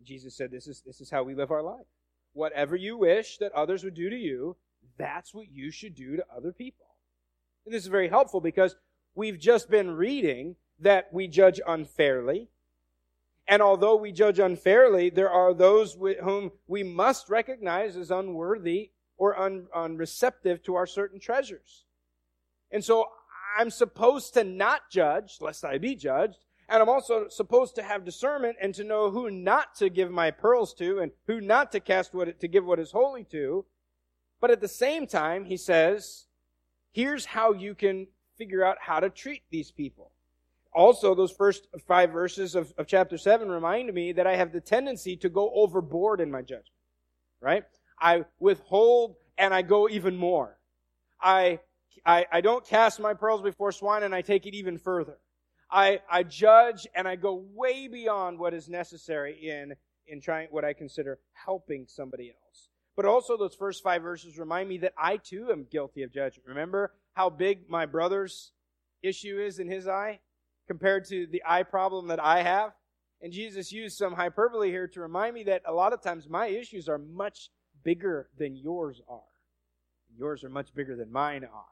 Jesus 0.02 0.36
said, 0.36 0.50
this 0.50 0.66
is, 0.66 0.82
this 0.84 1.00
is 1.00 1.08
how 1.08 1.22
we 1.22 1.36
live 1.36 1.52
our 1.52 1.62
life. 1.62 1.86
Whatever 2.32 2.74
you 2.74 2.96
wish 2.96 3.38
that 3.38 3.52
others 3.52 3.84
would 3.84 3.94
do 3.94 4.10
to 4.10 4.16
you, 4.16 4.56
that's 4.98 5.32
what 5.32 5.52
you 5.52 5.70
should 5.70 5.94
do 5.94 6.16
to 6.16 6.24
other 6.36 6.50
people. 6.50 6.86
And 7.64 7.72
this 7.72 7.84
is 7.84 7.88
very 7.88 8.08
helpful 8.08 8.40
because 8.40 8.74
we've 9.14 9.38
just 9.38 9.70
been 9.70 9.92
reading 9.92 10.56
that 10.80 11.12
we 11.12 11.28
judge 11.28 11.60
unfairly. 11.64 12.48
And 13.46 13.62
although 13.62 13.94
we 13.94 14.10
judge 14.10 14.40
unfairly, 14.40 15.10
there 15.10 15.30
are 15.30 15.54
those 15.54 15.96
whom 16.24 16.50
we 16.66 16.82
must 16.82 17.30
recognize 17.30 17.96
as 17.96 18.10
unworthy 18.10 18.90
or 19.16 19.38
un, 19.38 19.68
unreceptive 19.72 20.60
to 20.64 20.74
our 20.74 20.88
certain 20.88 21.20
treasures. 21.20 21.84
And 22.72 22.84
so 22.84 23.06
I'm 23.58 23.70
supposed 23.70 24.34
to 24.34 24.44
not 24.44 24.90
judge, 24.90 25.38
lest 25.40 25.64
I 25.64 25.78
be 25.78 25.94
judged. 25.94 26.38
And 26.68 26.82
I'm 26.82 26.88
also 26.88 27.28
supposed 27.28 27.74
to 27.74 27.82
have 27.82 28.04
discernment 28.04 28.56
and 28.60 28.74
to 28.74 28.84
know 28.84 29.10
who 29.10 29.30
not 29.30 29.74
to 29.76 29.90
give 29.90 30.10
my 30.10 30.30
pearls 30.30 30.72
to 30.74 31.00
and 31.00 31.12
who 31.26 31.40
not 31.40 31.72
to 31.72 31.80
cast 31.80 32.14
what, 32.14 32.40
to 32.40 32.48
give 32.48 32.64
what 32.64 32.78
is 32.78 32.92
holy 32.92 33.24
to. 33.24 33.66
But 34.40 34.50
at 34.50 34.60
the 34.60 34.68
same 34.68 35.06
time, 35.06 35.44
he 35.44 35.56
says, 35.56 36.26
here's 36.90 37.26
how 37.26 37.52
you 37.52 37.74
can 37.74 38.06
figure 38.38 38.64
out 38.64 38.78
how 38.80 39.00
to 39.00 39.10
treat 39.10 39.42
these 39.50 39.70
people 39.70 40.12
also, 40.74 41.14
those 41.14 41.32
first 41.32 41.68
five 41.86 42.10
verses 42.10 42.54
of, 42.54 42.72
of 42.78 42.86
chapter 42.86 43.18
7 43.18 43.48
remind 43.48 43.92
me 43.92 44.12
that 44.12 44.26
I 44.26 44.36
have 44.36 44.52
the 44.52 44.60
tendency 44.60 45.16
to 45.18 45.28
go 45.28 45.52
overboard 45.54 46.20
in 46.20 46.30
my 46.30 46.40
judgment. 46.40 46.68
Right? 47.40 47.64
I 48.00 48.24
withhold 48.38 49.16
and 49.36 49.52
I 49.52 49.62
go 49.62 49.88
even 49.88 50.16
more. 50.16 50.58
I, 51.20 51.60
I, 52.04 52.26
I 52.32 52.40
don't 52.40 52.66
cast 52.66 53.00
my 53.00 53.14
pearls 53.14 53.42
before 53.42 53.72
swine 53.72 54.02
and 54.02 54.14
I 54.14 54.22
take 54.22 54.46
it 54.46 54.54
even 54.54 54.78
further. 54.78 55.18
I, 55.70 56.00
I 56.10 56.22
judge 56.22 56.86
and 56.94 57.08
I 57.08 57.16
go 57.16 57.44
way 57.54 57.88
beyond 57.88 58.38
what 58.38 58.54
is 58.54 58.68
necessary 58.68 59.48
in, 59.48 59.74
in 60.06 60.20
trying 60.20 60.48
what 60.50 60.64
I 60.64 60.72
consider 60.72 61.18
helping 61.32 61.86
somebody 61.88 62.30
else. 62.30 62.68
But 62.94 63.06
also 63.06 63.36
those 63.36 63.54
first 63.54 63.82
five 63.82 64.02
verses 64.02 64.38
remind 64.38 64.68
me 64.68 64.78
that 64.78 64.92
I 64.98 65.16
too 65.16 65.48
am 65.50 65.66
guilty 65.70 66.02
of 66.02 66.12
judgment. 66.12 66.46
Remember 66.46 66.92
how 67.14 67.30
big 67.30 67.70
my 67.70 67.86
brother's 67.86 68.52
issue 69.02 69.40
is 69.40 69.58
in 69.58 69.68
his 69.68 69.88
eye 69.88 70.20
compared 70.66 71.06
to 71.06 71.26
the 71.26 71.42
eye 71.46 71.62
problem 71.62 72.08
that 72.08 72.22
I 72.22 72.42
have? 72.42 72.72
And 73.22 73.32
Jesus 73.32 73.72
used 73.72 73.96
some 73.96 74.14
hyperbole 74.14 74.70
here 74.70 74.88
to 74.88 75.00
remind 75.00 75.34
me 75.34 75.44
that 75.44 75.62
a 75.64 75.72
lot 75.72 75.92
of 75.92 76.02
times 76.02 76.28
my 76.28 76.48
issues 76.48 76.88
are 76.88 76.98
much 76.98 77.50
bigger 77.82 78.28
than 78.36 78.56
yours 78.56 79.00
are. 79.08 79.20
Yours 80.14 80.44
are 80.44 80.50
much 80.50 80.74
bigger 80.74 80.96
than 80.96 81.10
mine 81.10 81.44
are. 81.44 81.71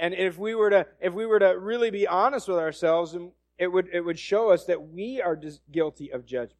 And 0.00 0.14
if 0.14 0.38
we 0.38 0.54
were 0.54 0.70
to, 0.70 0.86
if 0.98 1.12
we 1.12 1.26
were 1.26 1.38
to 1.38 1.58
really 1.58 1.90
be 1.90 2.08
honest 2.08 2.48
with 2.48 2.56
ourselves, 2.56 3.14
it 3.58 3.66
would, 3.66 3.88
it 3.92 4.00
would 4.00 4.18
show 4.18 4.50
us 4.50 4.64
that 4.64 4.88
we 4.88 5.20
are 5.20 5.38
guilty 5.70 6.10
of 6.10 6.24
judgment. 6.24 6.56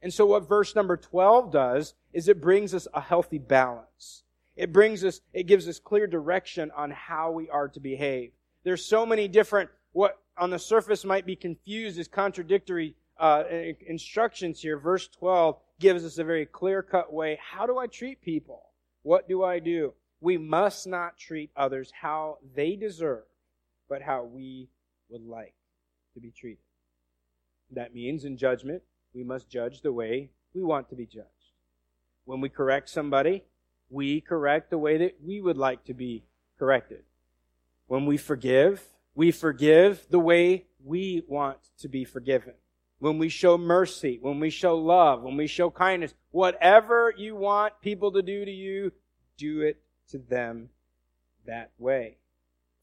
And 0.00 0.14
so 0.14 0.26
what 0.26 0.48
verse 0.48 0.76
number 0.76 0.96
12 0.96 1.50
does 1.50 1.94
is 2.12 2.28
it 2.28 2.40
brings 2.40 2.72
us 2.72 2.86
a 2.94 3.00
healthy 3.00 3.38
balance. 3.38 4.22
It 4.54 4.72
brings 4.72 5.02
us, 5.04 5.20
it 5.32 5.48
gives 5.48 5.68
us 5.68 5.80
clear 5.80 6.06
direction 6.06 6.70
on 6.76 6.92
how 6.92 7.32
we 7.32 7.50
are 7.50 7.66
to 7.66 7.80
behave. 7.80 8.30
There's 8.62 8.84
so 8.84 9.04
many 9.04 9.26
different, 9.26 9.70
what 9.92 10.20
on 10.38 10.50
the 10.50 10.58
surface 10.60 11.04
might 11.04 11.26
be 11.26 11.34
confused 11.34 11.98
as 11.98 12.06
contradictory 12.06 12.94
uh, 13.18 13.42
instructions 13.88 14.60
here. 14.60 14.78
Verse 14.78 15.08
12 15.08 15.56
gives 15.80 16.04
us 16.04 16.18
a 16.18 16.24
very 16.24 16.46
clear 16.46 16.80
cut 16.80 17.12
way. 17.12 17.40
How 17.42 17.66
do 17.66 17.76
I 17.76 17.88
treat 17.88 18.22
people? 18.22 18.62
What 19.02 19.28
do 19.28 19.42
I 19.42 19.58
do? 19.58 19.94
We 20.24 20.38
must 20.38 20.86
not 20.86 21.18
treat 21.18 21.50
others 21.54 21.92
how 22.00 22.38
they 22.56 22.76
deserve, 22.76 23.24
but 23.90 24.00
how 24.00 24.24
we 24.24 24.70
would 25.10 25.20
like 25.20 25.52
to 26.14 26.20
be 26.20 26.30
treated. 26.30 26.64
That 27.72 27.94
means 27.94 28.24
in 28.24 28.38
judgment, 28.38 28.82
we 29.14 29.22
must 29.22 29.50
judge 29.50 29.82
the 29.82 29.92
way 29.92 30.30
we 30.54 30.62
want 30.62 30.88
to 30.88 30.94
be 30.96 31.04
judged. 31.04 31.28
When 32.24 32.40
we 32.40 32.48
correct 32.48 32.88
somebody, 32.88 33.44
we 33.90 34.22
correct 34.22 34.70
the 34.70 34.78
way 34.78 34.96
that 34.96 35.18
we 35.22 35.42
would 35.42 35.58
like 35.58 35.84
to 35.84 35.92
be 35.92 36.24
corrected. 36.58 37.02
When 37.86 38.06
we 38.06 38.16
forgive, 38.16 38.82
we 39.14 39.30
forgive 39.30 40.06
the 40.08 40.18
way 40.18 40.64
we 40.82 41.22
want 41.28 41.58
to 41.80 41.88
be 41.88 42.06
forgiven. 42.06 42.54
When 42.98 43.18
we 43.18 43.28
show 43.28 43.58
mercy, 43.58 44.18
when 44.22 44.40
we 44.40 44.48
show 44.48 44.74
love, 44.78 45.22
when 45.22 45.36
we 45.36 45.48
show 45.48 45.68
kindness, 45.68 46.14
whatever 46.30 47.12
you 47.14 47.36
want 47.36 47.74
people 47.82 48.12
to 48.12 48.22
do 48.22 48.46
to 48.46 48.50
you, 48.50 48.90
do 49.36 49.60
it 49.60 49.83
to 50.10 50.18
them 50.18 50.70
that 51.46 51.70
way. 51.78 52.16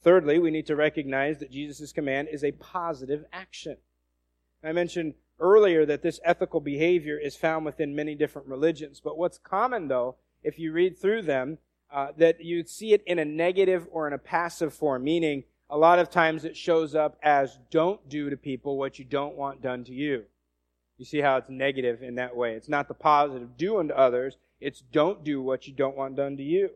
Thirdly, 0.03 0.39
we 0.39 0.51
need 0.51 0.65
to 0.67 0.75
recognize 0.75 1.39
that 1.39 1.51
Jesus' 1.51 1.91
command 1.91 2.27
is 2.31 2.43
a 2.43 2.51
positive 2.53 3.25
action. 3.31 3.77
I 4.63 4.71
mentioned 4.71 5.13
earlier 5.39 5.85
that 5.85 6.01
this 6.01 6.19
ethical 6.23 6.59
behavior 6.59 7.17
is 7.17 7.35
found 7.35 7.65
within 7.65 7.95
many 7.95 8.15
different 8.15 8.47
religions. 8.47 9.01
But 9.03 9.17
what's 9.17 9.37
common, 9.37 9.87
though, 9.87 10.15
if 10.43 10.57
you 10.59 10.71
read 10.71 10.97
through 10.97 11.23
them, 11.23 11.57
uh, 11.91 12.09
that 12.17 12.43
you 12.43 12.63
see 12.63 12.93
it 12.93 13.03
in 13.05 13.19
a 13.19 13.25
negative 13.25 13.87
or 13.91 14.07
in 14.07 14.13
a 14.13 14.17
passive 14.17 14.73
form, 14.73 15.03
meaning 15.03 15.43
a 15.69 15.77
lot 15.77 15.99
of 15.99 16.09
times 16.09 16.45
it 16.45 16.55
shows 16.55 16.95
up 16.95 17.17
as 17.21 17.59
don't 17.69 18.07
do 18.07 18.29
to 18.29 18.37
people 18.37 18.77
what 18.77 18.97
you 18.97 19.05
don't 19.05 19.35
want 19.35 19.61
done 19.61 19.83
to 19.83 19.93
you. 19.93 20.23
You 20.97 21.05
see 21.05 21.19
how 21.19 21.37
it's 21.37 21.49
negative 21.49 22.01
in 22.01 22.15
that 22.15 22.35
way. 22.35 22.53
It's 22.53 22.69
not 22.69 22.87
the 22.87 22.93
positive 22.93 23.57
do 23.57 23.79
unto 23.79 23.93
others, 23.93 24.37
it's 24.59 24.81
don't 24.91 25.23
do 25.23 25.41
what 25.41 25.67
you 25.67 25.73
don't 25.73 25.97
want 25.97 26.15
done 26.15 26.37
to 26.37 26.43
you. 26.43 26.69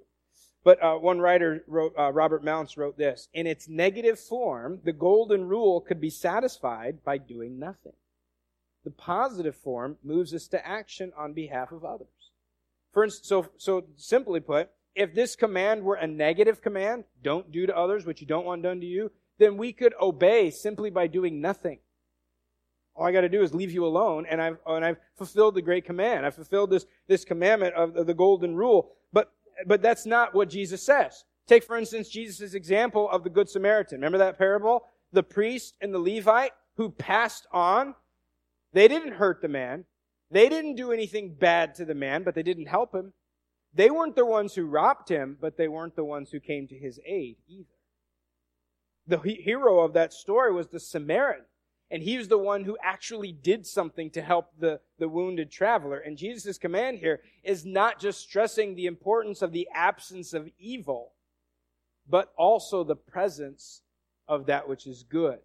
But 0.66 0.84
uh, 0.84 0.96
one 0.96 1.20
writer 1.20 1.64
wrote, 1.68 1.94
uh, 1.98 2.12
Robert 2.12 2.44
Mounce 2.44 2.76
wrote 2.76 2.98
this 2.98 3.30
In 3.34 3.46
its 3.46 3.70
negative 3.70 4.20
form, 4.20 4.82
the 4.84 4.92
golden 4.92 5.48
rule 5.48 5.80
could 5.80 6.02
be 6.02 6.10
satisfied 6.10 7.04
by 7.06 7.20
doing 7.20 7.60
nothing. 7.60 7.94
The 8.84 8.92
positive 8.92 9.56
form 9.56 9.98
moves 10.04 10.34
us 10.34 10.48
to 10.48 10.68
action 10.68 11.14
on 11.16 11.34
behalf 11.34 11.72
of 11.72 11.86
others. 11.86 12.08
For 12.92 13.04
instance, 13.04 13.28
so, 13.28 13.48
so 13.58 13.86
simply 13.96 14.40
put, 14.40 14.72
if 14.96 15.14
this 15.14 15.36
command 15.36 15.84
were 15.84 15.96
a 15.96 16.08
negative 16.08 16.62
command, 16.62 17.04
don't 17.22 17.52
do 17.52 17.68
to 17.68 17.78
others 17.78 18.06
what 18.06 18.20
you 18.20 18.26
don't 18.28 18.46
want 18.46 18.64
done 18.64 18.80
to 18.80 18.86
you, 18.86 19.12
then 19.38 19.58
we 19.58 19.72
could 19.72 19.94
obey 20.02 20.50
simply 20.50 20.90
by 20.90 21.06
doing 21.06 21.42
nothing. 21.42 21.80
All 22.96 23.06
I 23.06 23.12
got 23.12 23.22
to 23.22 23.30
do 23.30 23.44
is 23.44 23.54
leave 23.54 23.72
you 23.72 23.86
alone, 23.86 24.26
and 24.26 24.42
I've 24.42 24.58
and 24.66 24.86
I've 24.86 24.98
fulfilled 25.18 25.56
the 25.56 25.62
great 25.62 25.84
command. 25.84 26.26
I've 26.26 26.36
fulfilled 26.36 26.70
this 26.70 26.86
this 27.08 27.26
commandment 27.26 27.76
of 27.76 28.08
the 28.08 28.14
golden 28.14 28.56
rule. 28.56 28.94
But 29.66 29.82
that's 29.82 30.06
not 30.06 30.34
what 30.34 30.50
Jesus 30.50 30.84
says. 30.84 31.24
Take 31.48 31.64
for 31.64 31.78
instance 31.78 32.10
Jesus' 32.10 32.54
example 32.54 33.10
of 33.10 33.24
the 33.24 33.30
good 33.30 33.50
Samaritan. 33.50 33.98
Remember 33.98 34.18
that 34.18 34.38
parable? 34.38 34.86
The 35.12 35.24
priest 35.24 35.76
and 35.82 35.94
the 35.94 36.00
Levite 36.00 36.52
who 36.78 36.90
passed 36.90 37.48
on 37.52 37.96
they 38.76 38.90
didn't 38.90 39.14
hurt 39.14 39.42
the 39.42 39.48
man. 39.48 39.86
They 40.30 40.50
didn't 40.50 40.76
do 40.76 40.92
anything 40.92 41.34
bad 41.34 41.76
to 41.76 41.86
the 41.86 41.96
man, 41.96 42.24
but 42.24 42.36
they 42.36 42.44
didn't 42.44 42.66
help 42.66 42.94
him. 42.94 43.14
They 43.74 43.90
weren't 43.90 44.18
the 44.18 44.26
ones 44.26 44.54
who 44.54 44.66
robbed 44.66 45.08
him, 45.08 45.38
but 45.40 45.56
they 45.56 45.70
weren't 45.70 45.96
the 45.96 46.04
ones 46.04 46.32
who 46.32 46.42
came 46.42 46.68
to 46.68 46.78
his 46.78 47.00
aid 47.06 47.38
either. 47.48 47.70
The 49.08 49.18
hero 49.20 49.80
of 49.80 49.94
that 49.94 50.12
story 50.12 50.52
was 50.52 50.68
the 50.68 50.80
Samaritan. 50.80 51.46
And 51.92 52.02
he 52.02 52.18
was 52.18 52.28
the 52.28 52.38
one 52.38 52.64
who 52.64 52.78
actually 52.84 53.32
did 53.32 53.66
something 53.66 54.10
to 54.12 54.22
help 54.22 54.52
the, 54.60 54.80
the 54.98 55.08
wounded 55.08 55.52
traveler. 55.52 56.00
And 56.00 56.18
Jesus' 56.18 56.58
command 56.58 56.98
here 56.98 57.22
is 57.44 57.66
not 57.66 58.00
just 58.00 58.22
stressing 58.22 58.76
the 58.76 58.88
importance 58.88 59.42
of 59.42 59.52
the 59.52 59.68
absence 59.74 60.34
of 60.34 60.50
evil, 60.58 61.12
but 62.10 62.34
also 62.38 62.84
the 62.84 62.96
presence 62.96 63.82
of 64.28 64.48
that 64.48 64.68
which 64.68 64.88
is 64.88 65.04
good. 65.04 65.40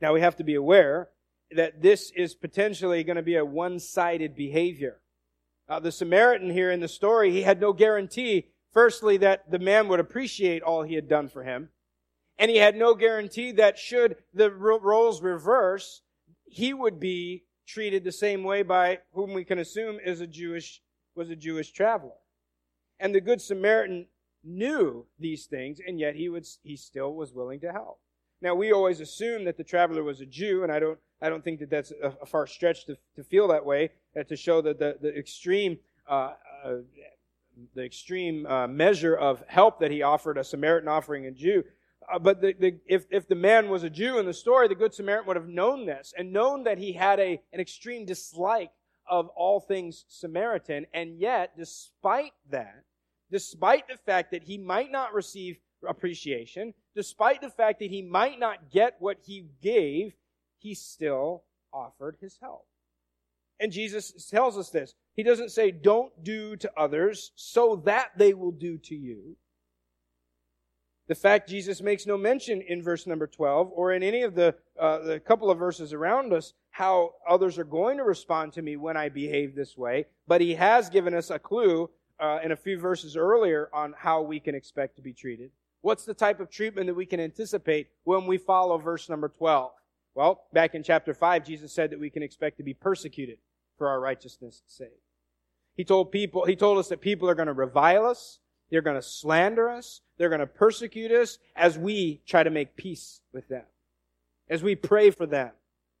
Now 0.00 0.12
we 0.12 0.20
have 0.20 0.36
to 0.36 0.44
be 0.44 0.54
aware 0.54 1.10
that 1.52 1.80
this 1.80 2.12
is 2.16 2.34
potentially 2.34 3.04
going 3.04 3.16
to 3.16 3.22
be 3.22 3.36
a 3.36 3.44
one-sided 3.44 4.34
behavior. 4.34 5.00
Uh, 5.68 5.80
the 5.80 5.92
Samaritan 5.92 6.50
here 6.50 6.70
in 6.70 6.80
the 6.80 6.88
story, 6.88 7.30
he 7.30 7.42
had 7.42 7.60
no 7.60 7.72
guarantee, 7.72 8.48
firstly, 8.72 9.16
that 9.18 9.50
the 9.50 9.58
man 9.58 9.88
would 9.88 10.00
appreciate 10.00 10.62
all 10.62 10.82
he 10.82 10.94
had 10.94 11.08
done 11.08 11.28
for 11.28 11.44
him. 11.44 11.68
And 12.38 12.50
he 12.50 12.58
had 12.58 12.76
no 12.76 12.94
guarantee 12.94 13.52
that 13.52 13.78
should 13.78 14.16
the 14.32 14.50
roles 14.50 15.20
reverse, 15.22 16.02
he 16.46 16.72
would 16.72 17.00
be 17.00 17.44
treated 17.66 18.04
the 18.04 18.12
same 18.12 18.44
way 18.44 18.62
by 18.62 19.00
whom 19.12 19.34
we 19.34 19.44
can 19.44 19.58
assume 19.58 19.98
is 20.04 20.20
a 20.20 20.26
Jewish, 20.26 20.80
was 21.14 21.30
a 21.30 21.36
Jewish 21.36 21.72
traveler. 21.72 22.16
And 23.00 23.14
the 23.14 23.20
Good 23.20 23.40
Samaritan 23.40 24.06
knew 24.44 25.06
these 25.18 25.46
things, 25.46 25.80
and 25.84 25.98
yet 25.98 26.14
he 26.14 26.28
would, 26.28 26.46
he 26.62 26.76
still 26.76 27.14
was 27.14 27.32
willing 27.32 27.60
to 27.60 27.72
help. 27.72 28.00
Now, 28.40 28.54
we 28.54 28.72
always 28.72 29.00
assume 29.00 29.44
that 29.44 29.56
the 29.56 29.64
traveler 29.64 30.04
was 30.04 30.20
a 30.20 30.26
Jew, 30.26 30.62
and 30.62 30.70
I 30.70 30.78
don't, 30.78 30.98
I 31.20 31.28
don't 31.28 31.42
think 31.42 31.58
that 31.60 31.70
that's 31.70 31.92
a, 32.02 32.14
a 32.22 32.26
far 32.26 32.46
stretch 32.46 32.86
to, 32.86 32.96
to 33.16 33.24
feel 33.24 33.48
that 33.48 33.66
way, 33.66 33.90
uh, 34.18 34.22
to 34.24 34.36
show 34.36 34.60
that 34.62 34.78
the, 34.78 34.96
the 35.00 35.16
extreme, 35.16 35.78
uh, 36.08 36.34
uh, 36.64 36.74
the 37.74 37.84
extreme 37.84 38.46
uh, 38.46 38.68
measure 38.68 39.16
of 39.16 39.42
help 39.48 39.80
that 39.80 39.90
he 39.90 40.02
offered 40.02 40.38
a 40.38 40.44
Samaritan 40.44 40.88
offering 40.88 41.26
a 41.26 41.32
Jew. 41.32 41.64
Uh, 42.10 42.18
but 42.18 42.40
the, 42.40 42.54
the, 42.58 42.78
if, 42.86 43.04
if 43.10 43.28
the 43.28 43.34
man 43.34 43.68
was 43.68 43.82
a 43.82 43.90
Jew 43.90 44.18
in 44.18 44.26
the 44.26 44.32
story, 44.32 44.66
the 44.68 44.74
Good 44.74 44.94
Samaritan 44.94 45.26
would 45.26 45.36
have 45.36 45.48
known 45.48 45.86
this 45.86 46.14
and 46.16 46.32
known 46.32 46.64
that 46.64 46.78
he 46.78 46.92
had 46.92 47.20
a, 47.20 47.40
an 47.52 47.60
extreme 47.60 48.06
dislike 48.06 48.70
of 49.08 49.28
all 49.36 49.60
things 49.60 50.04
Samaritan. 50.08 50.86
And 50.92 51.18
yet, 51.18 51.56
despite 51.56 52.32
that, 52.50 52.84
despite 53.30 53.88
the 53.88 53.96
fact 53.96 54.30
that 54.30 54.44
he 54.44 54.58
might 54.58 54.90
not 54.90 55.12
receive 55.12 55.58
appreciation, 55.86 56.74
despite 56.94 57.40
the 57.40 57.50
fact 57.50 57.80
that 57.80 57.90
he 57.90 58.02
might 58.02 58.38
not 58.38 58.70
get 58.70 58.96
what 59.00 59.18
he 59.24 59.46
gave, 59.62 60.14
he 60.58 60.74
still 60.74 61.44
offered 61.72 62.16
his 62.20 62.38
help. 62.40 62.66
And 63.60 63.72
Jesus 63.72 64.28
tells 64.28 64.56
us 64.56 64.70
this. 64.70 64.94
He 65.14 65.22
doesn't 65.22 65.50
say, 65.50 65.72
don't 65.72 66.12
do 66.22 66.56
to 66.56 66.70
others 66.76 67.32
so 67.34 67.82
that 67.84 68.10
they 68.16 68.32
will 68.32 68.52
do 68.52 68.78
to 68.78 68.94
you. 68.94 69.36
The 71.08 71.14
fact 71.14 71.48
Jesus 71.48 71.80
makes 71.80 72.06
no 72.06 72.18
mention 72.18 72.60
in 72.60 72.82
verse 72.82 73.06
number 73.06 73.26
12 73.26 73.72
or 73.74 73.92
in 73.92 74.02
any 74.02 74.22
of 74.22 74.34
the, 74.34 74.54
uh, 74.78 74.98
the 74.98 75.18
couple 75.18 75.50
of 75.50 75.58
verses 75.58 75.94
around 75.94 76.34
us 76.34 76.52
how 76.70 77.14
others 77.28 77.58
are 77.58 77.64
going 77.64 77.96
to 77.96 78.04
respond 78.04 78.52
to 78.52 78.62
me 78.62 78.76
when 78.76 78.96
I 78.96 79.08
behave 79.08 79.54
this 79.54 79.76
way, 79.76 80.04
but 80.26 80.42
he 80.42 80.54
has 80.54 80.90
given 80.90 81.14
us 81.14 81.30
a 81.30 81.38
clue 81.38 81.88
uh, 82.20 82.40
in 82.44 82.52
a 82.52 82.56
few 82.56 82.78
verses 82.78 83.16
earlier 83.16 83.70
on 83.72 83.94
how 83.96 84.20
we 84.20 84.38
can 84.38 84.54
expect 84.54 84.96
to 84.96 85.02
be 85.02 85.14
treated. 85.14 85.50
What's 85.80 86.04
the 86.04 86.14
type 86.14 86.40
of 86.40 86.50
treatment 86.50 86.88
that 86.88 86.94
we 86.94 87.06
can 87.06 87.20
anticipate 87.20 87.88
when 88.04 88.26
we 88.26 88.36
follow 88.36 88.76
verse 88.76 89.08
number 89.08 89.28
12? 89.28 89.72
Well, 90.14 90.44
back 90.52 90.74
in 90.74 90.82
chapter 90.82 91.14
5, 91.14 91.44
Jesus 91.44 91.72
said 91.72 91.90
that 91.90 92.00
we 92.00 92.10
can 92.10 92.22
expect 92.22 92.58
to 92.58 92.62
be 92.62 92.74
persecuted 92.74 93.38
for 93.78 93.88
our 93.88 94.00
righteousness' 94.00 94.62
sake. 94.66 95.00
He 95.74 95.84
told 95.84 96.10
people, 96.10 96.44
he 96.44 96.56
told 96.56 96.78
us 96.78 96.88
that 96.88 97.00
people 97.00 97.30
are 97.30 97.36
going 97.36 97.46
to 97.46 97.52
revile 97.52 98.04
us, 98.04 98.40
they're 98.70 98.82
going 98.82 98.96
to 98.96 99.02
slander 99.02 99.68
us, 99.68 100.00
they're 100.16 100.28
going 100.28 100.40
to 100.40 100.46
persecute 100.46 101.10
us 101.10 101.38
as 101.56 101.78
we 101.78 102.20
try 102.26 102.42
to 102.42 102.50
make 102.50 102.76
peace 102.76 103.20
with 103.32 103.48
them. 103.48 103.64
As 104.48 104.62
we 104.62 104.74
pray 104.74 105.10
for 105.10 105.26
them, 105.26 105.50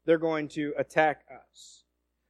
they're 0.04 0.18
going 0.18 0.48
to 0.48 0.74
attack 0.78 1.22
us. 1.30 1.84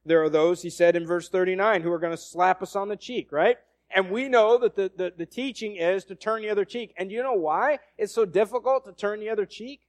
There 0.05 0.23
are 0.23 0.29
those, 0.29 0.61
he 0.61 0.69
said 0.69 0.95
in 0.95 1.05
verse 1.05 1.29
39, 1.29 1.81
who 1.81 1.91
are 1.91 1.99
going 1.99 2.15
to 2.15 2.17
slap 2.17 2.61
us 2.61 2.75
on 2.75 2.87
the 2.87 2.95
cheek, 2.95 3.31
right? 3.31 3.57
And 3.91 4.11
we 4.11 4.29
know 4.29 4.57
that 4.59 4.75
the, 4.75 4.91
the, 4.95 5.13
the, 5.17 5.25
teaching 5.25 5.75
is 5.75 6.05
to 6.05 6.15
turn 6.15 6.41
the 6.43 6.49
other 6.49 6.65
cheek. 6.65 6.93
And 6.97 7.11
you 7.11 7.23
know 7.23 7.33
why 7.33 7.79
it's 7.97 8.13
so 8.13 8.23
difficult 8.23 8.85
to 8.85 8.91
turn 8.91 9.19
the 9.19 9.29
other 9.29 9.45
cheek? 9.45 9.81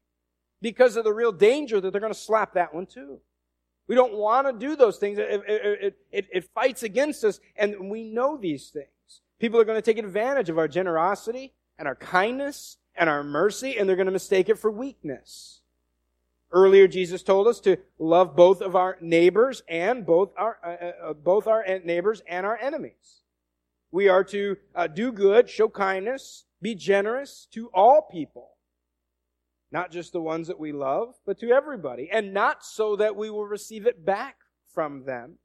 Because 0.62 0.96
of 0.96 1.04
the 1.04 1.12
real 1.12 1.32
danger 1.32 1.80
that 1.80 1.90
they're 1.90 2.00
going 2.00 2.12
to 2.12 2.18
slap 2.18 2.54
that 2.54 2.74
one 2.74 2.86
too. 2.86 3.20
We 3.88 3.94
don't 3.94 4.14
want 4.14 4.46
to 4.46 4.52
do 4.52 4.76
those 4.76 4.98
things. 4.98 5.18
It, 5.18 5.42
it, 5.48 5.96
it, 6.12 6.26
it, 6.32 6.44
fights 6.54 6.84
against 6.84 7.24
us, 7.24 7.40
and 7.56 7.90
we 7.90 8.04
know 8.04 8.36
these 8.36 8.68
things. 8.68 8.86
People 9.40 9.58
are 9.58 9.64
going 9.64 9.78
to 9.78 9.82
take 9.82 9.98
advantage 9.98 10.50
of 10.50 10.58
our 10.58 10.68
generosity 10.68 11.54
and 11.78 11.88
our 11.88 11.96
kindness 11.96 12.76
and 12.94 13.08
our 13.08 13.24
mercy, 13.24 13.78
and 13.78 13.88
they're 13.88 13.96
going 13.96 14.06
to 14.06 14.12
mistake 14.12 14.50
it 14.50 14.58
for 14.58 14.70
weakness. 14.70 15.62
Earlier, 16.52 16.86
Jesus 16.86 17.22
told 17.22 17.48
us 17.48 17.58
to 17.60 17.78
love 17.98 18.36
both 18.36 18.60
of 18.60 18.76
our 18.76 18.98
neighbors 19.00 19.62
and 19.66 20.04
both 20.04 20.32
our 20.36 20.58
uh, 20.62 20.68
uh, 20.68 21.10
uh 21.10 21.12
both 21.14 21.46
our 21.46 21.64
neighbors 21.84 22.22
and 22.28 22.44
our 22.44 22.58
enemies. 22.58 23.22
We 23.90 24.08
are 24.08 24.24
to 24.24 24.56
uh, 24.74 24.86
do 24.88 25.10
good, 25.10 25.48
show 25.48 25.68
kindness, 25.68 26.44
be 26.60 26.74
generous 26.74 27.48
to 27.52 27.68
all 27.72 28.02
people, 28.02 28.50
not 29.72 29.90
just 29.90 30.12
the 30.12 30.20
ones 30.20 30.48
that 30.48 30.60
we 30.60 30.72
love, 30.72 31.14
but 31.24 31.38
to 31.38 31.50
everybody, 31.50 32.10
and 32.12 32.34
not 32.34 32.64
so 32.64 32.96
that 32.96 33.16
we 33.16 33.30
will 33.30 33.46
receive 33.46 33.86
it 33.86 34.04
back 34.04 34.36
from 34.74 35.04
them, 35.04 35.38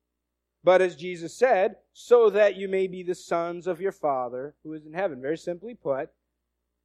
but 0.66 0.82
as 0.82 0.96
Jesus 0.96 1.38
said, 1.38 1.76
so 1.94 2.32
that 2.32 2.56
you 2.56 2.68
may 2.68 2.88
be 2.88 3.04
the 3.04 3.14
sons 3.14 3.68
of 3.68 3.80
your 3.80 3.92
Father 3.92 4.56
who 4.64 4.74
is 4.74 4.88
in 4.88 4.94
heaven. 4.94 5.22
Very 5.22 5.38
simply 5.38 5.76
put, 5.76 6.10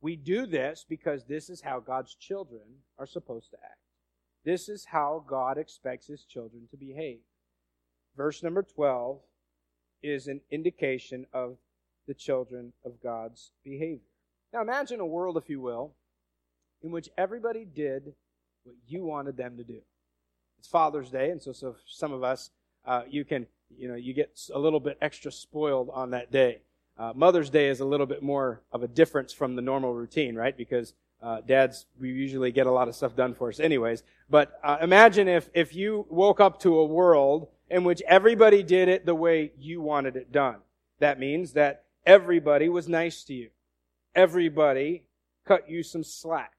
we 0.02 0.16
do 0.16 0.44
this 0.44 0.84
because 0.86 1.24
this 1.24 1.48
is 1.48 1.62
how 1.62 1.80
God's 1.80 2.14
children 2.14 2.60
are 2.98 3.06
supposed 3.06 3.50
to 3.52 3.56
act. 3.56 3.78
This 4.44 4.68
is 4.68 4.84
how 4.84 5.24
God 5.26 5.56
expects 5.56 6.06
his 6.06 6.24
children 6.24 6.68
to 6.70 6.76
behave. 6.76 7.20
Verse 8.18 8.42
number 8.42 8.62
12 8.62 9.18
is 10.02 10.26
an 10.26 10.42
indication 10.50 11.24
of 11.32 11.56
the 12.06 12.12
children 12.12 12.74
of 12.84 13.02
God's 13.02 13.52
behavior. 13.64 14.00
Now 14.52 14.60
imagine 14.60 15.00
a 15.00 15.06
world, 15.06 15.38
if 15.38 15.48
you 15.48 15.60
will, 15.60 15.94
in 16.82 16.90
which 16.90 17.08
everybody 17.16 17.64
did 17.64 18.12
what 18.64 18.76
you 18.86 19.04
wanted 19.04 19.38
them 19.38 19.56
to 19.56 19.64
do. 19.64 19.80
It's 20.58 20.68
Father's 20.68 21.10
Day, 21.10 21.30
and 21.30 21.40
so, 21.42 21.52
so 21.52 21.76
some 21.86 22.12
of 22.12 22.22
us, 22.22 22.50
uh, 22.84 23.02
you 23.08 23.24
can, 23.24 23.46
you 23.76 23.88
know, 23.88 23.94
you 23.94 24.12
get 24.12 24.38
a 24.54 24.58
little 24.58 24.80
bit 24.80 24.98
extra 25.00 25.32
spoiled 25.32 25.90
on 25.92 26.10
that 26.10 26.30
day. 26.30 26.60
Uh, 26.98 27.12
Mother's 27.14 27.50
Day 27.50 27.68
is 27.68 27.80
a 27.80 27.84
little 27.84 28.06
bit 28.06 28.22
more 28.22 28.60
of 28.72 28.82
a 28.82 28.88
difference 28.88 29.32
from 29.32 29.56
the 29.56 29.62
normal 29.62 29.94
routine, 29.94 30.34
right? 30.34 30.56
Because 30.56 30.92
uh, 31.22 31.40
dads, 31.40 31.86
we 31.98 32.10
usually 32.10 32.50
get 32.50 32.66
a 32.66 32.70
lot 32.70 32.88
of 32.88 32.94
stuff 32.94 33.16
done 33.16 33.34
for 33.34 33.48
us 33.48 33.60
anyways. 33.60 34.02
But 34.28 34.58
uh, 34.62 34.78
imagine 34.80 35.28
if, 35.28 35.50
if 35.54 35.74
you 35.74 36.06
woke 36.08 36.40
up 36.40 36.60
to 36.60 36.78
a 36.78 36.84
world 36.84 37.48
in 37.70 37.84
which 37.84 38.02
everybody 38.06 38.62
did 38.62 38.88
it 38.88 39.06
the 39.06 39.14
way 39.14 39.52
you 39.58 39.80
wanted 39.80 40.16
it 40.16 40.32
done. 40.32 40.56
That 40.98 41.18
means 41.18 41.52
that 41.52 41.84
everybody 42.04 42.68
was 42.68 42.88
nice 42.88 43.22
to 43.24 43.34
you. 43.34 43.50
Everybody 44.14 45.04
cut 45.46 45.70
you 45.70 45.82
some 45.82 46.04
slack. 46.04 46.52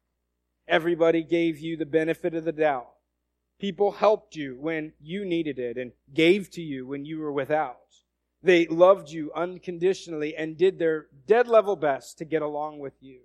Everybody 0.68 1.24
gave 1.24 1.60
you 1.60 1.75
the 1.75 1.86
benefit 1.86 2.34
of 2.34 2.46
the 2.46 2.51
doubt. 2.51 2.88
People 3.62 3.91
helped 3.91 4.36
you 4.36 4.58
when 4.60 4.91
you 5.00 5.24
needed 5.24 5.60
it 5.60 5.77
and 5.77 5.91
gave 6.15 6.50
to 6.50 6.63
you 6.63 6.88
when 6.88 7.06
you 7.06 7.20
were 7.20 7.32
without. 7.32 7.77
They 8.41 8.65
loved 8.65 9.12
you 9.12 9.32
unconditionally 9.36 10.36
and 10.36 10.58
did 10.58 10.80
their 10.80 11.06
dead 11.27 11.48
level 11.48 11.75
best 11.75 12.18
to 12.18 12.25
get 12.25 12.41
along 12.41 12.80
with 12.80 12.96
you. 13.01 13.20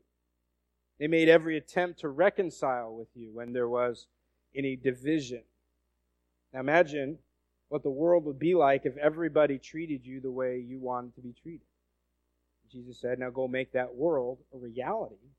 They 1.00 1.06
made 1.06 1.30
every 1.30 1.56
attempt 1.56 2.00
to 2.00 2.10
reconcile 2.10 2.94
with 2.94 3.08
you 3.14 3.30
when 3.32 3.54
there 3.54 3.66
was 3.66 4.08
any 4.54 4.76
division. 4.76 5.40
Now 6.52 6.60
imagine 6.60 7.16
what 7.70 7.82
the 7.82 7.88
world 7.88 8.26
would 8.26 8.38
be 8.38 8.54
like 8.54 8.84
if 8.84 8.98
everybody 8.98 9.56
treated 9.56 10.04
you 10.04 10.20
the 10.20 10.30
way 10.30 10.58
you 10.58 10.78
wanted 10.78 11.14
to 11.14 11.22
be 11.22 11.32
treated. 11.32 11.66
Jesus 12.70 13.00
said, 13.00 13.18
now 13.18 13.30
go 13.30 13.48
make 13.48 13.72
that 13.72 13.94
world 13.94 14.40
a 14.52 14.58
reality 14.58 15.30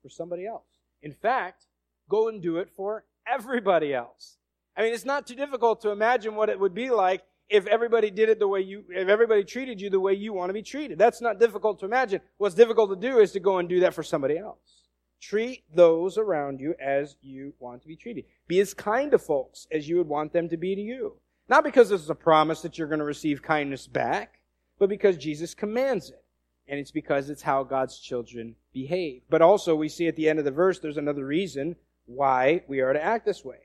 for 0.00 0.08
somebody 0.08 0.46
else. 0.46 0.62
In 1.02 1.12
fact, 1.12 1.66
go 2.08 2.28
and 2.28 2.40
do 2.40 2.58
it 2.58 2.70
for 2.76 3.04
everybody 3.32 3.94
else. 3.94 4.36
I 4.76 4.82
mean, 4.82 4.94
it's 4.94 5.04
not 5.04 5.26
too 5.26 5.34
difficult 5.34 5.80
to 5.82 5.90
imagine 5.90 6.34
what 6.34 6.48
it 6.48 6.58
would 6.58 6.74
be 6.74 6.90
like 6.90 7.22
if 7.48 7.66
everybody 7.66 8.10
did 8.10 8.28
it 8.28 8.38
the 8.38 8.48
way 8.48 8.60
you, 8.60 8.84
if 8.90 9.08
everybody 9.08 9.42
treated 9.42 9.80
you 9.80 9.90
the 9.90 10.00
way 10.00 10.12
you 10.12 10.32
want 10.32 10.50
to 10.50 10.54
be 10.54 10.62
treated. 10.62 10.98
That's 10.98 11.20
not 11.20 11.40
difficult 11.40 11.80
to 11.80 11.86
imagine. 11.86 12.20
What's 12.36 12.54
difficult 12.54 12.90
to 12.90 13.08
do 13.08 13.18
is 13.18 13.32
to 13.32 13.40
go 13.40 13.58
and 13.58 13.68
do 13.68 13.80
that 13.80 13.94
for 13.94 14.02
somebody 14.02 14.38
else. 14.38 14.84
Treat 15.20 15.64
those 15.74 16.16
around 16.16 16.60
you 16.60 16.74
as 16.80 17.16
you 17.22 17.54
want 17.58 17.82
to 17.82 17.88
be 17.88 17.96
treated. 17.96 18.24
Be 18.46 18.60
as 18.60 18.72
kind 18.72 19.10
to 19.10 19.18
folks 19.18 19.66
as 19.72 19.88
you 19.88 19.96
would 19.96 20.06
want 20.06 20.32
them 20.32 20.48
to 20.48 20.56
be 20.56 20.74
to 20.74 20.80
you. 20.80 21.16
Not 21.48 21.64
because 21.64 21.88
this 21.88 22.02
is 22.02 22.10
a 22.10 22.14
promise 22.14 22.60
that 22.62 22.78
you're 22.78 22.88
going 22.88 23.00
to 23.00 23.04
receive 23.04 23.42
kindness 23.42 23.86
back, 23.86 24.40
but 24.78 24.88
because 24.88 25.16
Jesus 25.16 25.54
commands 25.54 26.10
it. 26.10 26.22
And 26.68 26.78
it's 26.78 26.90
because 26.90 27.30
it's 27.30 27.42
how 27.42 27.64
God's 27.64 27.98
children 27.98 28.54
behave. 28.74 29.22
But 29.30 29.40
also, 29.40 29.74
we 29.74 29.88
see 29.88 30.06
at 30.06 30.16
the 30.16 30.28
end 30.28 30.38
of 30.38 30.44
the 30.44 30.50
verse, 30.50 30.78
there's 30.78 30.98
another 30.98 31.24
reason 31.24 31.76
why 32.08 32.62
we 32.66 32.80
are 32.80 32.92
to 32.92 33.02
act 33.02 33.24
this 33.24 33.44
way. 33.44 33.58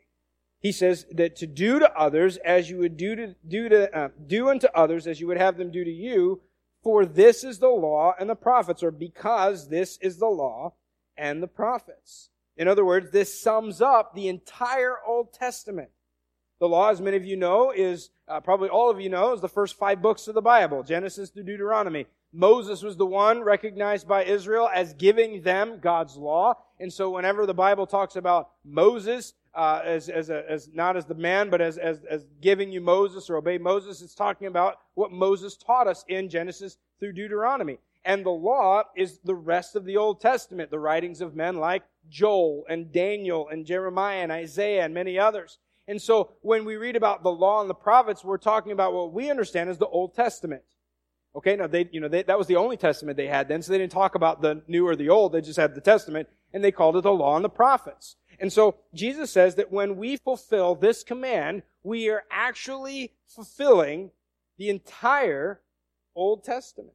He 0.59 0.71
says 0.71 1.05
that 1.11 1.35
to 1.37 1.47
do 1.47 1.79
to 1.79 1.91
others 1.93 2.37
as 2.37 2.69
you 2.69 2.77
would 2.77 2.95
do 2.95 3.15
to 3.15 3.35
do 3.47 3.69
to 3.69 3.97
uh, 3.97 4.09
do 4.25 4.49
unto 4.49 4.67
others 4.73 5.07
as 5.07 5.19
you 5.19 5.27
would 5.27 5.37
have 5.37 5.57
them 5.57 5.71
do 5.71 5.83
to 5.83 5.91
you, 5.91 6.41
for 6.83 7.05
this 7.05 7.43
is 7.43 7.59
the 7.59 7.67
law 7.67 8.13
and 8.19 8.29
the 8.29 8.35
prophets, 8.35 8.83
or 8.83 8.91
because 8.91 9.69
this 9.69 9.97
is 10.01 10.17
the 10.17 10.27
law 10.27 10.73
and 11.17 11.41
the 11.41 11.47
prophets. 11.47 12.29
In 12.55 12.67
other 12.67 12.85
words, 12.85 13.11
this 13.11 13.41
sums 13.41 13.81
up 13.81 14.13
the 14.13 14.27
entire 14.27 14.97
Old 15.05 15.33
Testament. 15.33 15.89
The 16.59 16.69
law, 16.69 16.89
as 16.89 17.01
many 17.01 17.17
of 17.17 17.25
you 17.25 17.35
know, 17.35 17.71
is 17.71 18.11
uh, 18.27 18.39
probably 18.39 18.69
all 18.69 18.89
of 18.89 19.01
you 19.01 19.09
know, 19.09 19.33
is 19.33 19.41
the 19.41 19.49
first 19.49 19.77
five 19.77 20.01
books 20.01 20.27
of 20.27 20.35
the 20.35 20.41
Bible, 20.41 20.83
Genesis 20.83 21.29
to 21.31 21.43
Deuteronomy. 21.43 22.05
Moses 22.33 22.81
was 22.81 22.97
the 22.97 23.05
one 23.05 23.41
recognized 23.41 24.07
by 24.07 24.25
Israel 24.25 24.67
as 24.73 24.93
giving 24.93 25.43
them 25.43 25.79
God's 25.79 26.17
law. 26.17 26.57
And 26.79 26.91
so 26.91 27.11
whenever 27.11 27.45
the 27.45 27.53
Bible 27.53 27.85
talks 27.85 28.15
about 28.15 28.49
Moses, 28.65 29.33
uh, 29.53 29.81
as, 29.85 30.09
as, 30.09 30.31
a, 30.31 30.43
as 30.49 30.67
not 30.73 30.97
as 30.97 31.05
the 31.05 31.13
man, 31.13 31.51
but 31.51 31.61
as, 31.61 31.77
as, 31.77 32.03
as 32.09 32.25
giving 32.41 32.71
you 32.71 32.81
Moses 32.81 33.29
or 33.29 33.37
obey 33.37 33.59
Moses, 33.59 34.01
it's 34.01 34.15
talking 34.15 34.47
about 34.47 34.79
what 34.95 35.11
Moses 35.11 35.55
taught 35.55 35.87
us 35.87 36.03
in 36.07 36.27
Genesis 36.27 36.77
through 36.99 37.13
Deuteronomy. 37.13 37.77
And 38.03 38.25
the 38.25 38.31
law 38.31 38.83
is 38.95 39.19
the 39.23 39.35
rest 39.35 39.75
of 39.75 39.85
the 39.85 39.97
Old 39.97 40.19
Testament, 40.19 40.71
the 40.71 40.79
writings 40.79 41.21
of 41.21 41.35
men 41.35 41.57
like 41.57 41.83
Joel 42.09 42.65
and 42.67 42.91
Daniel 42.91 43.47
and 43.47 43.65
Jeremiah 43.65 44.23
and 44.23 44.31
Isaiah 44.31 44.83
and 44.83 44.93
many 44.93 45.19
others. 45.19 45.59
And 45.87 46.01
so 46.01 46.31
when 46.41 46.65
we 46.65 46.77
read 46.77 46.95
about 46.95 47.23
the 47.23 47.31
law 47.31 47.61
and 47.61 47.69
the 47.69 47.75
prophets, 47.75 48.23
we're 48.23 48.37
talking 48.37 48.71
about 48.71 48.93
what 48.93 49.13
we 49.13 49.29
understand 49.29 49.69
as 49.69 49.77
the 49.77 49.87
Old 49.87 50.15
Testament. 50.15 50.63
Okay, 51.35 51.55
now 51.55 51.67
they, 51.67 51.89
you 51.91 51.99
know, 51.99 52.07
they, 52.07 52.23
that 52.23 52.37
was 52.37 52.47
the 52.47 52.55
only 52.55 52.77
testament 52.77 53.17
they 53.17 53.27
had 53.27 53.47
then, 53.47 53.61
so 53.61 53.71
they 53.71 53.79
didn't 53.79 53.91
talk 53.91 54.15
about 54.15 54.41
the 54.41 54.61
new 54.67 54.87
or 54.87 54.95
the 54.95 55.09
old, 55.09 55.31
they 55.31 55.41
just 55.41 55.59
had 55.59 55.73
the 55.73 55.81
testament, 55.81 56.29
and 56.53 56.63
they 56.63 56.71
called 56.71 56.95
it 56.95 57.01
the 57.01 57.11
law 57.11 57.35
and 57.35 57.43
the 57.43 57.49
prophets. 57.49 58.17
And 58.39 58.53
so 58.53 58.75
Jesus 58.93 59.31
says 59.31 59.55
that 59.55 59.71
when 59.71 59.97
we 59.97 60.17
fulfill 60.17 60.75
this 60.75 61.03
command, 61.03 61.63
we 61.83 62.09
are 62.09 62.23
actually 62.31 63.13
fulfilling 63.27 64.11
the 64.57 64.69
entire 64.69 65.61
Old 66.15 66.43
Testament. 66.43 66.93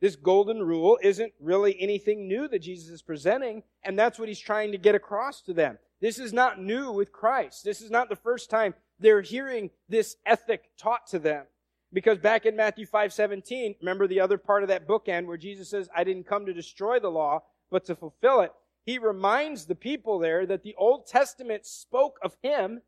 This 0.00 0.16
golden 0.16 0.62
rule 0.62 0.98
isn't 1.02 1.32
really 1.40 1.78
anything 1.80 2.28
new 2.28 2.48
that 2.48 2.60
Jesus 2.60 2.88
is 2.88 3.02
presenting, 3.02 3.64
and 3.82 3.98
that's 3.98 4.18
what 4.18 4.28
he's 4.28 4.38
trying 4.38 4.72
to 4.72 4.78
get 4.78 4.94
across 4.94 5.42
to 5.42 5.52
them. 5.52 5.78
This 6.00 6.18
is 6.18 6.32
not 6.32 6.60
new 6.60 6.92
with 6.92 7.12
Christ. 7.12 7.64
This 7.64 7.80
is 7.80 7.90
not 7.90 8.08
the 8.08 8.16
first 8.16 8.48
time 8.48 8.74
they're 9.00 9.22
hearing 9.22 9.70
this 9.88 10.16
ethic 10.24 10.70
taught 10.78 11.08
to 11.08 11.18
them. 11.18 11.46
Because 11.92 12.18
back 12.18 12.44
in 12.44 12.54
Matthew 12.54 12.86
5 12.86 13.12
17, 13.12 13.76
remember 13.80 14.06
the 14.06 14.20
other 14.20 14.38
part 14.38 14.62
of 14.62 14.68
that 14.68 14.86
bookend 14.86 15.26
where 15.26 15.36
Jesus 15.36 15.70
says, 15.70 15.88
I 15.96 16.04
didn't 16.04 16.26
come 16.26 16.46
to 16.46 16.52
destroy 16.52 17.00
the 17.00 17.10
law, 17.10 17.42
but 17.70 17.84
to 17.86 17.96
fulfill 17.96 18.40
it. 18.40 18.52
He 18.84 18.98
reminds 18.98 19.66
the 19.66 19.74
people 19.74 20.18
there 20.18 20.46
that 20.46 20.62
the 20.62 20.74
Old 20.78 21.06
Testament 21.06 21.66
spoke 21.66 22.18
of 22.22 22.36
him, 22.42 22.82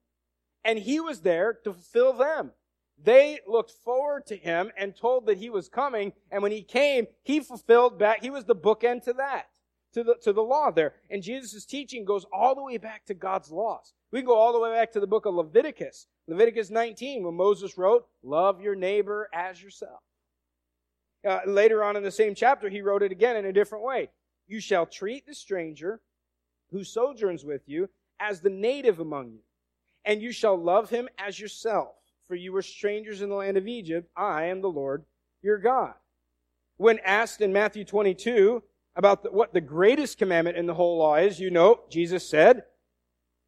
and 0.64 0.78
he 0.78 1.00
was 1.00 1.20
there 1.20 1.58
to 1.64 1.72
fulfill 1.72 2.12
them. 2.12 2.52
They 3.02 3.40
looked 3.46 3.70
forward 3.70 4.26
to 4.26 4.36
him 4.36 4.70
and 4.76 4.94
told 4.94 5.26
that 5.26 5.38
he 5.38 5.48
was 5.48 5.68
coming. 5.68 6.12
And 6.30 6.42
when 6.42 6.52
he 6.52 6.62
came, 6.62 7.06
he 7.22 7.40
fulfilled 7.40 7.98
back, 7.98 8.22
he 8.22 8.30
was 8.30 8.44
the 8.44 8.54
bookend 8.54 9.04
to 9.04 9.14
that, 9.14 9.48
to 9.94 10.04
the, 10.04 10.16
to 10.22 10.32
the 10.32 10.42
law 10.42 10.70
there. 10.70 10.94
And 11.08 11.22
Jesus' 11.22 11.64
teaching 11.64 12.04
goes 12.04 12.26
all 12.32 12.54
the 12.54 12.62
way 12.62 12.76
back 12.76 13.06
to 13.06 13.14
God's 13.14 13.50
laws. 13.50 13.94
We 14.12 14.20
can 14.20 14.26
go 14.26 14.36
all 14.36 14.52
the 14.52 14.60
way 14.60 14.72
back 14.72 14.92
to 14.92 15.00
the 15.00 15.06
book 15.06 15.26
of 15.26 15.34
Leviticus, 15.34 16.06
Leviticus 16.26 16.70
19, 16.70 17.24
when 17.24 17.34
Moses 17.34 17.78
wrote, 17.78 18.06
Love 18.22 18.60
your 18.60 18.74
neighbor 18.74 19.28
as 19.32 19.62
yourself. 19.62 20.00
Uh, 21.26 21.40
later 21.46 21.84
on 21.84 21.96
in 21.96 22.02
the 22.02 22.10
same 22.10 22.34
chapter, 22.34 22.68
he 22.68 22.82
wrote 22.82 23.02
it 23.02 23.12
again 23.12 23.36
in 23.36 23.46
a 23.46 23.52
different 23.52 23.84
way. 23.84 24.10
You 24.48 24.60
shall 24.60 24.86
treat 24.86 25.26
the 25.26 25.34
stranger 25.34 26.00
who 26.70 26.82
sojourns 26.82 27.44
with 27.44 27.62
you 27.66 27.88
as 28.18 28.40
the 28.40 28.50
native 28.50 29.00
among 29.00 29.30
you, 29.32 29.40
and 30.04 30.22
you 30.22 30.32
shall 30.32 30.56
love 30.56 30.90
him 30.90 31.08
as 31.18 31.38
yourself 31.38 31.94
for 32.30 32.36
you 32.36 32.52
were 32.52 32.62
strangers 32.62 33.22
in 33.22 33.28
the 33.28 33.34
land 33.34 33.56
of 33.56 33.66
Egypt. 33.66 34.08
I 34.16 34.44
am 34.44 34.60
the 34.60 34.70
Lord 34.70 35.02
your 35.42 35.58
God. 35.58 35.94
When 36.76 37.00
asked 37.00 37.40
in 37.40 37.52
Matthew 37.52 37.84
22 37.84 38.62
about 38.94 39.24
the, 39.24 39.32
what 39.32 39.52
the 39.52 39.60
greatest 39.60 40.16
commandment 40.16 40.56
in 40.56 40.66
the 40.66 40.74
whole 40.74 40.98
law 40.98 41.16
is, 41.16 41.40
you 41.40 41.50
know, 41.50 41.80
Jesus 41.90 42.30
said, 42.30 42.62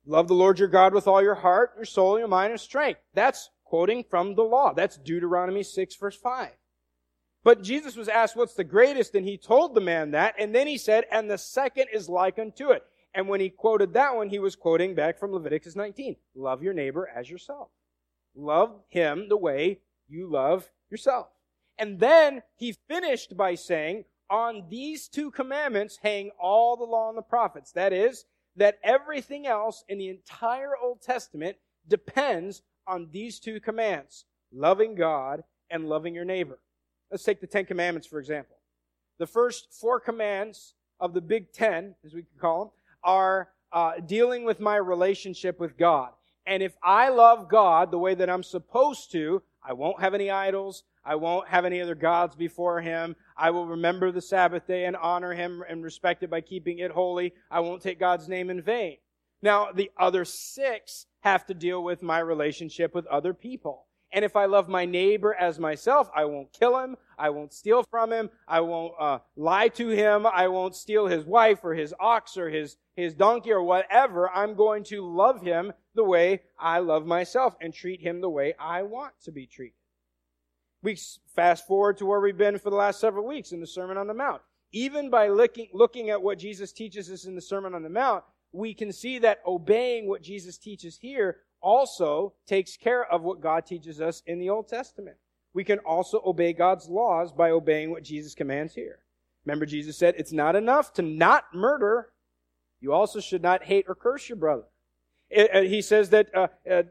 Love 0.05 0.29
the 0.29 0.35
Lord 0.35 0.59
your 0.59 0.69
God 0.69 0.95
with 0.95 1.07
all 1.07 1.23
your 1.23 1.37
heart, 1.37 1.73
your 1.77 1.85
soul, 1.85 2.19
your 2.19 2.29
mind, 2.29 2.53
and 2.53 2.61
strength. 2.61 3.01
That's 3.15 3.51
quoting 3.65 4.05
from 4.09 4.35
the 4.35 4.43
law. 4.43 4.73
That's 4.73 4.99
Deuteronomy 4.99 5.63
6 5.63 5.97
verse 5.97 6.17
5. 6.17 6.51
But 7.45 7.63
Jesus 7.63 7.97
was 7.97 8.09
asked 8.09 8.37
what's 8.37 8.55
the 8.55 8.65
greatest, 8.65 9.15
and 9.15 9.27
he 9.27 9.37
told 9.37 9.75
the 9.75 9.81
man 9.81 10.13
that, 10.13 10.35
and 10.39 10.55
then 10.55 10.67
he 10.67 10.79
said, 10.79 11.05
and 11.11 11.29
the 11.29 11.39
second 11.39 11.87
is 11.93 12.09
like 12.09 12.39
unto 12.39 12.71
it. 12.71 12.85
And 13.15 13.29
when 13.29 13.41
he 13.41 13.51
quoted 13.51 13.93
that 13.93 14.17
one, 14.17 14.31
he 14.31 14.39
was 14.39 14.57
quoting 14.57 14.95
back 14.95 15.19
from 15.19 15.33
Leviticus 15.33 15.77
19. 15.77 16.17
Love 16.35 16.63
your 16.63 16.73
neighbor 16.73 17.09
as 17.15 17.29
yourself. 17.29 17.69
Love 18.35 18.81
him 18.89 19.29
the 19.29 19.37
way 19.37 19.81
you 20.09 20.31
love 20.31 20.71
yourself. 20.91 21.29
And 21.79 21.99
then 21.99 22.43
he 22.55 22.77
finished 22.89 23.37
by 23.37 23.55
saying, 23.55 24.05
on 24.31 24.65
these 24.71 25.09
two 25.09 25.31
commandments 25.31 25.99
hang 26.03 26.31
all 26.41 26.77
the 26.77 26.85
law 26.85 27.11
and 27.11 27.19
the 27.19 27.23
prophets. 27.23 27.73
That 27.73 27.93
is, 27.93 28.25
that 28.57 28.79
everything 28.83 29.47
else 29.47 29.85
in 29.89 29.99
the 29.99 30.09
entire 30.09 30.77
Old 30.77 31.01
Testament 31.01 31.57
depends 31.89 32.63
on 32.87 33.09
these 33.11 33.39
two 33.39 33.61
commands 33.61 34.25
loving 34.53 34.95
God 34.95 35.43
and 35.71 35.89
loving 35.89 36.15
your 36.15 36.25
neighbor. 36.25 36.59
Let's 37.11 37.25
take 37.25 37.41
the 37.41 37.47
Ten 37.47 37.65
Commandments, 37.65 38.07
for 38.07 38.19
example. 38.19 38.57
The 39.19 39.27
first 39.27 39.73
four 39.73 40.01
commands 40.01 40.75
of 41.01 41.15
the 41.15 41.21
Big 41.21 41.53
Ten, 41.53 41.95
as 42.05 42.15
we 42.15 42.23
can 42.23 42.39
call 42.39 42.59
them, 42.61 42.71
are 43.03 43.49
uh, 43.73 43.93
dealing 44.05 44.45
with 44.45 44.61
my 44.61 44.77
relationship 44.77 45.59
with 45.59 45.77
God. 45.77 46.11
And 46.47 46.63
if 46.63 46.77
I 46.83 47.09
love 47.09 47.49
God 47.49 47.91
the 47.91 47.99
way 47.99 48.15
that 48.15 48.29
I'm 48.29 48.43
supposed 48.43 49.13
to, 49.13 49.43
I 49.65 49.73
won't 49.73 50.01
have 50.01 50.15
any 50.15 50.31
idols. 50.31 50.85
I 51.05 51.17
won't 51.17 51.49
have 51.49 51.65
any 51.65 51.81
other 51.81 51.95
gods 51.95 52.37
before 52.37 52.81
him. 52.81 53.17
I 53.37 53.51
will 53.51 53.67
remember 53.67 54.13
the 54.13 54.21
Sabbath 54.21 54.67
day 54.67 54.85
and 54.85 54.97
honor 54.97 55.35
him 55.35 55.65
and 55.69 55.83
respect 55.83 56.23
it 56.23 56.31
by 56.31 56.41
keeping 56.41 56.79
it 56.79 56.93
holy. 56.93 57.35
I 57.51 57.61
won't 57.61 57.83
take 57.83 57.99
God's 57.99 58.29
name 58.29 58.51
in 58.51 58.63
vain. 58.63 58.99
Now, 59.43 59.73
the 59.73 59.91
other 59.99 60.25
six 60.25 61.07
have 61.21 61.45
to 61.47 61.55
deal 61.55 61.83
with 61.83 62.03
my 62.03 62.21
relationship 62.21 62.95
with 62.95 63.07
other 63.07 63.35
people. 63.35 63.87
And 64.13 64.25
if 64.25 64.37
I 64.37 64.45
love 64.45 64.69
my 64.69 64.85
neighbor 64.85 65.35
as 65.35 65.59
myself, 65.59 66.11
I 66.15 66.27
won't 66.27 66.53
kill 66.53 66.79
him. 66.79 66.97
I 67.19 67.31
won't 67.31 67.53
steal 67.53 67.83
from 67.83 68.13
him. 68.13 68.31
I 68.47 68.61
won't 68.61 68.93
uh, 69.01 69.21
lie 69.37 69.69
to 69.69 69.89
him. 69.89 70.27
I 70.27 70.49
won't 70.49 70.77
steal 70.77 71.07
his 71.07 71.25
wife 71.25 71.61
or 71.65 71.75
his 71.75 71.95
ox 71.99 72.37
or 72.37 72.51
his, 72.51 72.77
his 72.95 73.15
donkey 73.15 73.53
or 73.53 73.63
whatever. 73.63 74.31
I'm 74.31 74.55
going 74.55 74.85
to 74.85 75.05
love 75.05 75.41
him 75.41 75.73
the 75.95 76.05
way 76.05 76.43
I 76.59 76.81
love 76.81 77.07
myself 77.07 77.57
and 77.61 77.73
treat 77.73 78.03
him 78.03 78.21
the 78.21 78.31
way 78.31 78.55
I 78.61 78.83
want 78.83 79.15
to 79.25 79.33
be 79.33 79.47
treated. 79.47 79.77
We 80.83 80.99
fast 81.35 81.67
forward 81.67 81.97
to 81.99 82.07
where 82.07 82.21
we've 82.21 82.37
been 82.37 82.59
for 82.59 82.71
the 82.71 82.77
last 82.77 83.01
several 83.01 83.27
weeks 83.27 83.53
in 83.53 83.61
the 83.61 83.67
Sermon 83.67 83.97
on 83.97 84.09
the 84.09 84.15
Mount. 84.15 84.43
Even 84.73 85.11
by 85.11 85.29
looking, 85.29 85.69
looking 85.73 86.11
at 86.11 86.23
what 86.23 86.39
Jesus 86.39 86.73
teaches 86.73 87.11
us 87.11 87.25
in 87.25 87.35
the 87.35 87.41
Sermon 87.41 87.75
on 87.75 87.83
the 87.83 87.89
Mount, 87.89 88.25
we 88.53 88.75
can 88.75 88.93
see 88.93 89.19
that 89.21 89.41
obeying 89.47 90.09
what 90.09 90.23
Jesus 90.23 90.59
teaches 90.59 90.99
here 90.99 91.39
also 91.61 92.35
takes 92.47 92.77
care 92.77 93.05
of 93.11 93.23
what 93.23 93.41
God 93.41 93.65
teaches 93.65 94.01
us 94.01 94.23
in 94.27 94.39
the 94.39 94.51
Old 94.51 94.69
Testament. 94.69 95.17
We 95.55 95.65
can 95.65 95.79
also 95.81 96.21
obey 96.25 96.53
God's 96.53 96.89
laws 96.89 97.33
by 97.33 97.51
obeying 97.51 97.91
what 97.91 98.03
Jesus 98.03 98.35
commands 98.35 98.75
here. 98.75 98.99
Remember, 99.45 99.67
Jesus 99.67 99.97
said, 99.97 100.15
it's 100.17 100.33
not 100.33 100.57
enough 100.57 100.93
to 100.95 101.03
not 101.03 101.45
murder. 101.55 102.09
You 102.81 102.93
also 102.93 103.21
should 103.21 103.43
not 103.43 103.65
hate 103.65 103.85
or 103.89 103.95
curse 103.95 104.29
your 104.29 104.37
brother. 104.37 104.65
It, 105.33 105.51
uh, 105.55 105.63
he 105.63 105.81
says 105.81 106.11
that 106.11 106.29
uh, 106.35 106.49
uh, 106.71 106.83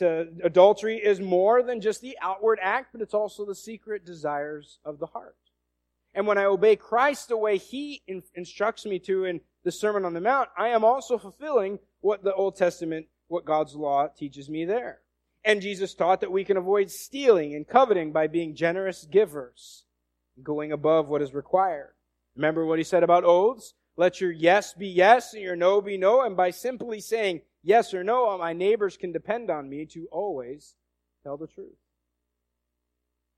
uh, 0.00 0.24
adultery 0.42 0.96
is 0.96 1.20
more 1.20 1.62
than 1.62 1.82
just 1.82 2.00
the 2.00 2.16
outward 2.22 2.58
act, 2.62 2.88
but 2.92 3.02
it's 3.02 3.12
also 3.12 3.44
the 3.44 3.54
secret 3.54 4.06
desires 4.06 4.78
of 4.86 4.98
the 4.98 5.06
heart. 5.06 5.36
And 6.14 6.26
when 6.26 6.38
I 6.38 6.46
obey 6.46 6.76
Christ 6.76 7.28
the 7.28 7.36
way 7.36 7.58
He 7.58 8.02
in, 8.06 8.22
instructs 8.34 8.86
me 8.86 8.98
to 9.00 9.26
in 9.26 9.42
the 9.64 9.70
Sermon 9.70 10.06
on 10.06 10.14
the 10.14 10.20
Mount, 10.20 10.48
I 10.56 10.68
am 10.68 10.82
also 10.82 11.18
fulfilling 11.18 11.78
what 12.00 12.24
the 12.24 12.32
Old 12.32 12.56
Testament, 12.56 13.06
what 13.28 13.44
God's 13.44 13.74
law 13.74 14.08
teaches 14.08 14.48
me 14.48 14.64
there. 14.64 15.00
And 15.44 15.60
Jesus 15.60 15.94
taught 15.94 16.22
that 16.22 16.32
we 16.32 16.42
can 16.42 16.56
avoid 16.56 16.90
stealing 16.90 17.54
and 17.54 17.68
coveting 17.68 18.12
by 18.12 18.28
being 18.28 18.54
generous 18.54 19.06
givers, 19.10 19.84
going 20.42 20.72
above 20.72 21.08
what 21.08 21.22
is 21.22 21.34
required. 21.34 21.92
Remember 22.34 22.64
what 22.64 22.78
he 22.78 22.84
said 22.84 23.02
about 23.02 23.24
oaths? 23.24 23.74
Let 23.96 24.22
your 24.22 24.32
yes 24.32 24.72
be 24.72 24.88
yes 24.88 25.34
and 25.34 25.42
your 25.42 25.56
no 25.56 25.82
be 25.82 25.98
no. 25.98 26.22
And 26.22 26.34
by 26.34 26.50
simply 26.50 27.00
saying 27.00 27.42
yes 27.62 27.94
or 27.94 28.04
no, 28.04 28.36
my 28.38 28.52
neighbors 28.52 28.96
can 28.96 29.12
depend 29.12 29.50
on 29.50 29.68
me 29.68 29.86
to 29.86 30.08
always 30.10 30.74
tell 31.22 31.36
the 31.36 31.46
truth. 31.46 31.78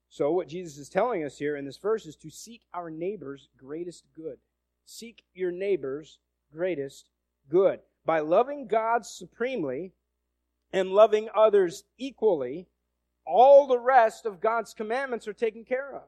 So, 0.09 0.31
what 0.31 0.49
Jesus 0.49 0.77
is 0.77 0.89
telling 0.91 1.25
us 1.25 1.39
here 1.39 1.57
in 1.57 1.65
this 1.65 1.79
verse 1.79 2.05
is 2.05 2.17
to 2.17 2.31
seek 2.31 2.63
our 2.75 2.91
neighbor's 2.91 3.49
greatest 3.57 4.05
good. 4.15 4.37
Seek 4.85 5.25
your 5.33 5.51
neighbor's 5.51 6.19
greatest 6.53 7.07
good. 7.49 7.81
By 8.05 8.21
loving 8.21 8.67
God 8.67 9.07
supremely 9.07 9.93
and 10.73 10.91
loving 10.91 11.29
others 11.35 11.85
equally, 11.97 12.67
all 13.25 13.67
the 13.67 13.79
rest 13.79 14.27
of 14.27 14.41
God's 14.41 14.75
commandments 14.75 15.27
are 15.29 15.33
taken 15.33 15.65
care 15.65 15.95
of. 15.95 16.03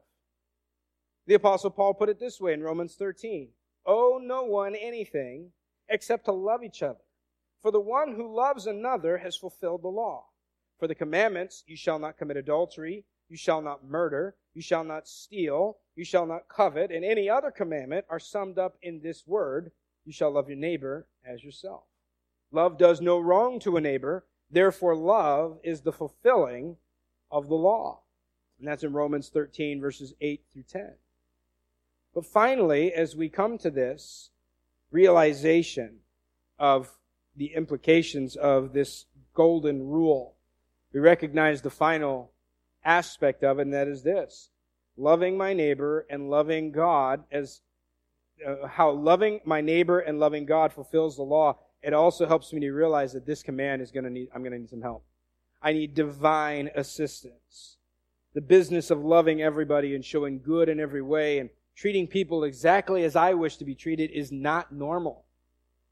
The 1.27 1.35
Apostle 1.35 1.71
Paul 1.71 1.93
put 1.93 2.09
it 2.09 2.19
this 2.19 2.39
way 2.39 2.53
in 2.53 2.61
Romans 2.61 2.95
13 2.95 3.49
Owe 3.87 4.19
no 4.21 4.43
one 4.43 4.75
anything 4.75 5.51
except 5.89 6.25
to 6.25 6.31
love 6.31 6.63
each 6.63 6.83
other. 6.83 6.99
For 7.65 7.71
the 7.71 7.79
one 7.79 8.13
who 8.13 8.31
loves 8.31 8.67
another 8.67 9.17
has 9.17 9.35
fulfilled 9.35 9.81
the 9.81 9.87
law. 9.87 10.25
For 10.77 10.85
the 10.85 10.93
commandments, 10.93 11.63
you 11.65 11.75
shall 11.75 11.97
not 11.97 12.15
commit 12.15 12.37
adultery, 12.37 13.05
you 13.27 13.37
shall 13.37 13.59
not 13.59 13.83
murder, 13.83 14.35
you 14.53 14.61
shall 14.61 14.83
not 14.83 15.07
steal, 15.07 15.79
you 15.95 16.05
shall 16.05 16.27
not 16.27 16.47
covet, 16.47 16.91
and 16.91 17.03
any 17.03 17.27
other 17.27 17.49
commandment 17.49 18.05
are 18.07 18.19
summed 18.19 18.59
up 18.59 18.77
in 18.83 19.01
this 19.01 19.25
word 19.25 19.71
you 20.05 20.13
shall 20.13 20.29
love 20.29 20.47
your 20.47 20.59
neighbor 20.59 21.07
as 21.25 21.43
yourself. 21.43 21.85
Love 22.51 22.77
does 22.77 23.01
no 23.01 23.17
wrong 23.17 23.59
to 23.61 23.77
a 23.77 23.81
neighbor, 23.81 24.27
therefore, 24.51 24.95
love 24.95 25.57
is 25.63 25.81
the 25.81 25.91
fulfilling 25.91 26.77
of 27.31 27.47
the 27.47 27.55
law. 27.55 28.01
And 28.59 28.67
that's 28.67 28.83
in 28.83 28.93
Romans 28.93 29.29
13, 29.29 29.81
verses 29.81 30.13
8 30.21 30.43
through 30.53 30.65
10. 30.69 30.93
But 32.13 32.27
finally, 32.27 32.93
as 32.93 33.15
we 33.15 33.27
come 33.27 33.57
to 33.57 33.71
this 33.71 34.29
realization 34.91 36.01
of 36.59 36.95
the 37.35 37.53
implications 37.53 38.35
of 38.35 38.73
this 38.73 39.05
golden 39.33 39.87
rule, 39.87 40.35
we 40.93 40.99
recognize 40.99 41.61
the 41.61 41.69
final 41.69 42.31
aspect 42.83 43.43
of 43.43 43.59
it, 43.59 43.63
and 43.63 43.73
that 43.73 43.87
is 43.87 44.03
this 44.03 44.49
loving 44.97 45.37
my 45.37 45.53
neighbor 45.53 46.05
and 46.09 46.29
loving 46.29 46.71
God 46.71 47.23
as 47.31 47.61
uh, 48.45 48.67
how 48.67 48.91
loving 48.91 49.41
my 49.45 49.61
neighbor 49.61 49.99
and 49.99 50.19
loving 50.19 50.45
God 50.45 50.73
fulfills 50.73 51.15
the 51.15 51.23
law. 51.23 51.57
It 51.81 51.93
also 51.93 52.27
helps 52.27 52.51
me 52.53 52.61
to 52.61 52.71
realize 52.71 53.13
that 53.13 53.25
this 53.25 53.43
command 53.43 53.81
is 53.81 53.91
going 53.91 54.05
to 54.05 54.09
need, 54.09 54.29
I'm 54.33 54.41
going 54.41 54.53
to 54.53 54.59
need 54.59 54.69
some 54.69 54.81
help. 54.81 55.05
I 55.61 55.73
need 55.73 55.93
divine 55.93 56.69
assistance. 56.75 57.77
The 58.33 58.41
business 58.41 58.91
of 58.91 59.03
loving 59.03 59.41
everybody 59.41 59.95
and 59.95 60.03
showing 60.03 60.41
good 60.41 60.67
in 60.67 60.79
every 60.79 61.01
way 61.01 61.39
and 61.39 61.49
treating 61.75 62.07
people 62.07 62.43
exactly 62.43 63.03
as 63.03 63.15
I 63.15 63.33
wish 63.33 63.57
to 63.57 63.65
be 63.65 63.75
treated 63.75 64.11
is 64.11 64.31
not 64.31 64.71
normal. 64.71 65.24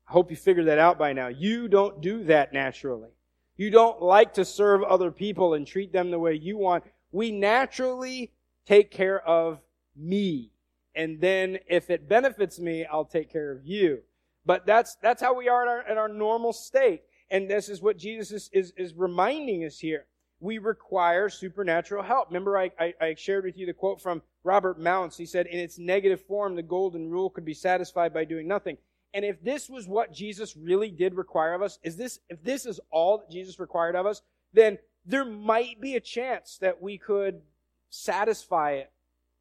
I 0.08 0.12
hope 0.12 0.30
you 0.30 0.38
figured 0.38 0.68
that 0.68 0.80
out 0.80 0.98
by 0.98 1.14
now. 1.14 1.28
You 1.28 1.68
don't 1.68 2.02
do 2.02 2.24
that 2.26 2.54
naturally. 2.54 3.10
You 3.56 3.70
don't 3.70 4.02
like 4.02 4.34
to 4.36 4.46
serve 4.46 4.84
other 4.84 5.12
people 5.12 5.54
and 5.54 5.66
treat 5.66 5.94
them 5.94 6.12
the 6.12 6.20
way 6.20 6.34
you 6.34 6.58
want. 6.58 6.84
We 7.12 7.32
naturally 7.32 8.34
take 8.66 8.92
care 8.92 9.22
of 9.28 9.60
me. 9.96 10.52
And 10.96 11.22
then 11.22 11.60
if 11.68 11.90
it 11.90 12.10
benefits 12.10 12.60
me, 12.60 12.86
I'll 12.86 13.06
take 13.06 13.32
care 13.32 13.52
of 13.52 13.66
you. 13.66 14.02
But 14.46 14.66
that's, 14.66 14.96
that's 15.02 15.22
how 15.22 15.34
we 15.34 15.48
are 15.48 15.64
in 15.64 15.70
our, 15.70 15.92
in 15.92 15.98
our 15.98 16.08
normal 16.08 16.54
state. 16.54 17.04
And 17.30 17.50
this 17.50 17.70
is 17.70 17.82
what 17.82 17.98
Jesus 17.98 18.32
is, 18.32 18.50
is, 18.54 18.74
is 18.78 18.94
reminding 18.94 19.64
us 19.66 19.80
here. 19.80 20.06
We 20.40 20.58
require 20.58 21.30
supernatural 21.30 22.04
help. 22.04 22.28
Remember, 22.28 22.58
I, 22.58 22.72
I, 22.80 22.94
I 23.00 23.16
shared 23.16 23.46
with 23.46 23.58
you 23.58 23.66
the 23.66 23.74
quote 23.74 24.02
from 24.02 24.22
Robert 24.44 24.80
Mounce. 24.80 25.16
He 25.16 25.26
said, 25.26 25.48
in 25.48 25.58
its 25.58 25.80
negative 25.80 26.22
form, 26.26 26.56
the 26.56 26.62
golden 26.62 27.10
rule 27.10 27.30
could 27.30 27.46
be 27.46 27.54
satisfied 27.54 28.14
by 28.14 28.26
doing 28.26 28.48
nothing. 28.48 28.78
And 29.14 29.24
if 29.24 29.44
this 29.44 29.70
was 29.70 29.88
what 29.88 30.12
Jesus 30.12 30.58
really 30.58 30.90
did 30.90 31.14
require 31.14 31.54
of 31.54 31.62
us, 31.62 31.78
is 31.84 31.98
this, 31.98 32.20
if 32.30 32.44
this 32.44 32.66
is 32.66 32.80
all 32.90 33.20
that 33.20 33.30
Jesus 33.30 33.60
required 33.60 33.96
of 33.96 34.06
us, 34.06 34.22
then 34.54 34.78
there 35.06 35.26
might 35.26 35.80
be 35.80 35.96
a 35.96 36.00
chance 36.00 36.58
that 36.62 36.82
we 36.82 36.98
could 36.98 37.42
satisfy 37.90 38.72
it 38.72 38.92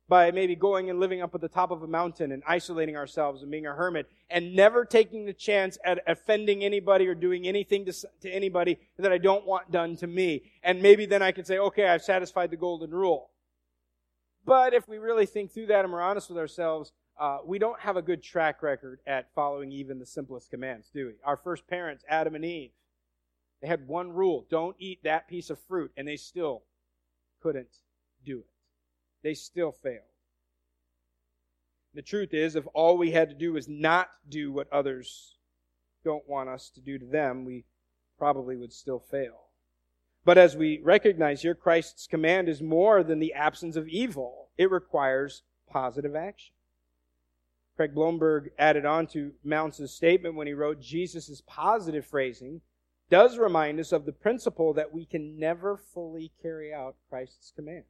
by 0.09 0.31
maybe 0.31 0.55
going 0.55 0.91
and 0.91 1.01
living 1.01 1.23
up 1.23 1.35
at 1.35 1.41
the 1.41 1.49
top 1.49 1.71
of 1.71 1.83
a 1.83 1.87
mountain 1.87 2.33
and 2.33 2.43
isolating 2.47 2.97
ourselves 2.97 3.41
and 3.41 3.51
being 3.51 3.67
a 3.67 3.73
hermit 3.73 4.11
and 4.29 4.55
never 4.55 4.85
taking 4.85 5.25
the 5.25 5.33
chance 5.33 5.79
at 5.85 6.03
offending 6.07 6.63
anybody 6.63 7.07
or 7.07 7.15
doing 7.15 7.47
anything 7.47 7.87
to, 7.87 7.95
to 8.21 8.31
anybody 8.31 8.79
that 8.99 9.13
I 9.13 9.17
don't 9.17 9.47
want 9.47 9.71
done 9.71 9.97
to 9.97 10.07
me. 10.07 10.43
And 10.63 10.83
maybe 10.83 11.07
then 11.07 11.23
I 11.23 11.33
can 11.33 11.47
say, 11.47 11.57
okay, 11.57 11.89
I've 11.89 12.03
satisfied 12.03 12.51
the 12.51 12.59
golden 12.59 12.91
rule. 12.91 13.31
But 14.45 14.75
if 14.75 14.89
we 14.89 14.99
really 14.99 15.25
think 15.25 15.53
through 15.53 15.67
that 15.67 15.85
and 15.85 15.93
we're 15.93 16.03
honest 16.03 16.29
with 16.29 16.39
ourselves, 16.39 16.93
uh, 17.19 17.39
we 17.45 17.59
don't 17.59 17.79
have 17.81 17.97
a 17.97 18.03
good 18.03 18.23
track 18.23 18.63
record 18.63 19.01
at 19.07 19.33
following 19.35 19.71
even 19.71 19.99
the 19.99 20.07
simplest 20.07 20.51
commands, 20.51 20.91
do 20.93 21.07
we? 21.07 21.13
Our 21.25 21.37
first 21.37 21.67
parents, 21.67 22.05
Adam 22.09 22.35
and 22.35 22.45
Eve, 22.45 22.71
they 23.61 23.69
had 23.69 23.87
one 23.87 24.13
rule 24.13 24.47
don't 24.51 24.77
eat 24.79 25.05
that 25.05 25.29
piece 25.29 25.51
of 25.51 25.59
fruit, 25.61 25.93
and 25.97 26.07
they 26.07 26.17
still 26.17 26.63
couldn't 27.41 27.79
do 28.25 28.39
it. 28.39 28.47
They 29.23 29.35
still 29.35 29.73
failed. 29.73 30.03
The 31.95 32.03
truth 32.03 32.33
is, 32.33 32.57
if 32.57 32.67
all 32.75 32.97
we 32.97 33.11
had 33.11 33.29
to 33.29 33.35
do 33.35 33.53
was 33.53 33.69
not 33.69 34.09
do 34.29 34.51
what 34.51 34.73
others 34.73 35.37
don't 36.05 36.27
want 36.29 36.49
us 36.49 36.71
to 36.71 36.81
do 36.81 36.99
to 36.99 37.07
them, 37.07 37.45
we 37.45 37.65
probably 38.19 38.57
would 38.57 38.73
still 38.73 38.99
fail. 38.99 39.43
But 40.25 40.39
as 40.39 40.57
we 40.57 40.81
recognize 40.83 41.43
here, 41.43 41.55
Christ's 41.55 42.07
command 42.07 42.49
is 42.49 42.63
more 42.63 43.03
than 43.03 43.19
the 43.19 43.35
absence 43.35 43.77
of 43.77 43.89
evil. 43.89 44.49
It 44.57 44.71
requires 44.71 45.43
positive 45.69 46.15
action. 46.15 46.55
Craig 47.77 47.95
Blomberg 47.95 48.51
added 48.59 48.85
on 48.85 49.07
to 49.09 49.33
Mounce's 49.43 49.93
statement 49.93 50.35
when 50.35 50.47
he 50.47 50.53
wrote 50.53 50.81
Jesus' 50.81 51.43
positive 51.47 52.07
phrasing 52.07 52.61
does 53.11 53.39
remind 53.39 53.79
us 53.81 53.93
of 53.93 54.07
the 54.07 54.13
principle 54.13 54.73
that 54.75 54.93
we 54.93 55.05
can 55.05 55.39
never 55.39 55.77
fully 55.77 56.33
carry 56.41 56.73
out 56.73 56.97
Christ's 57.11 57.53
commands. 57.55 57.87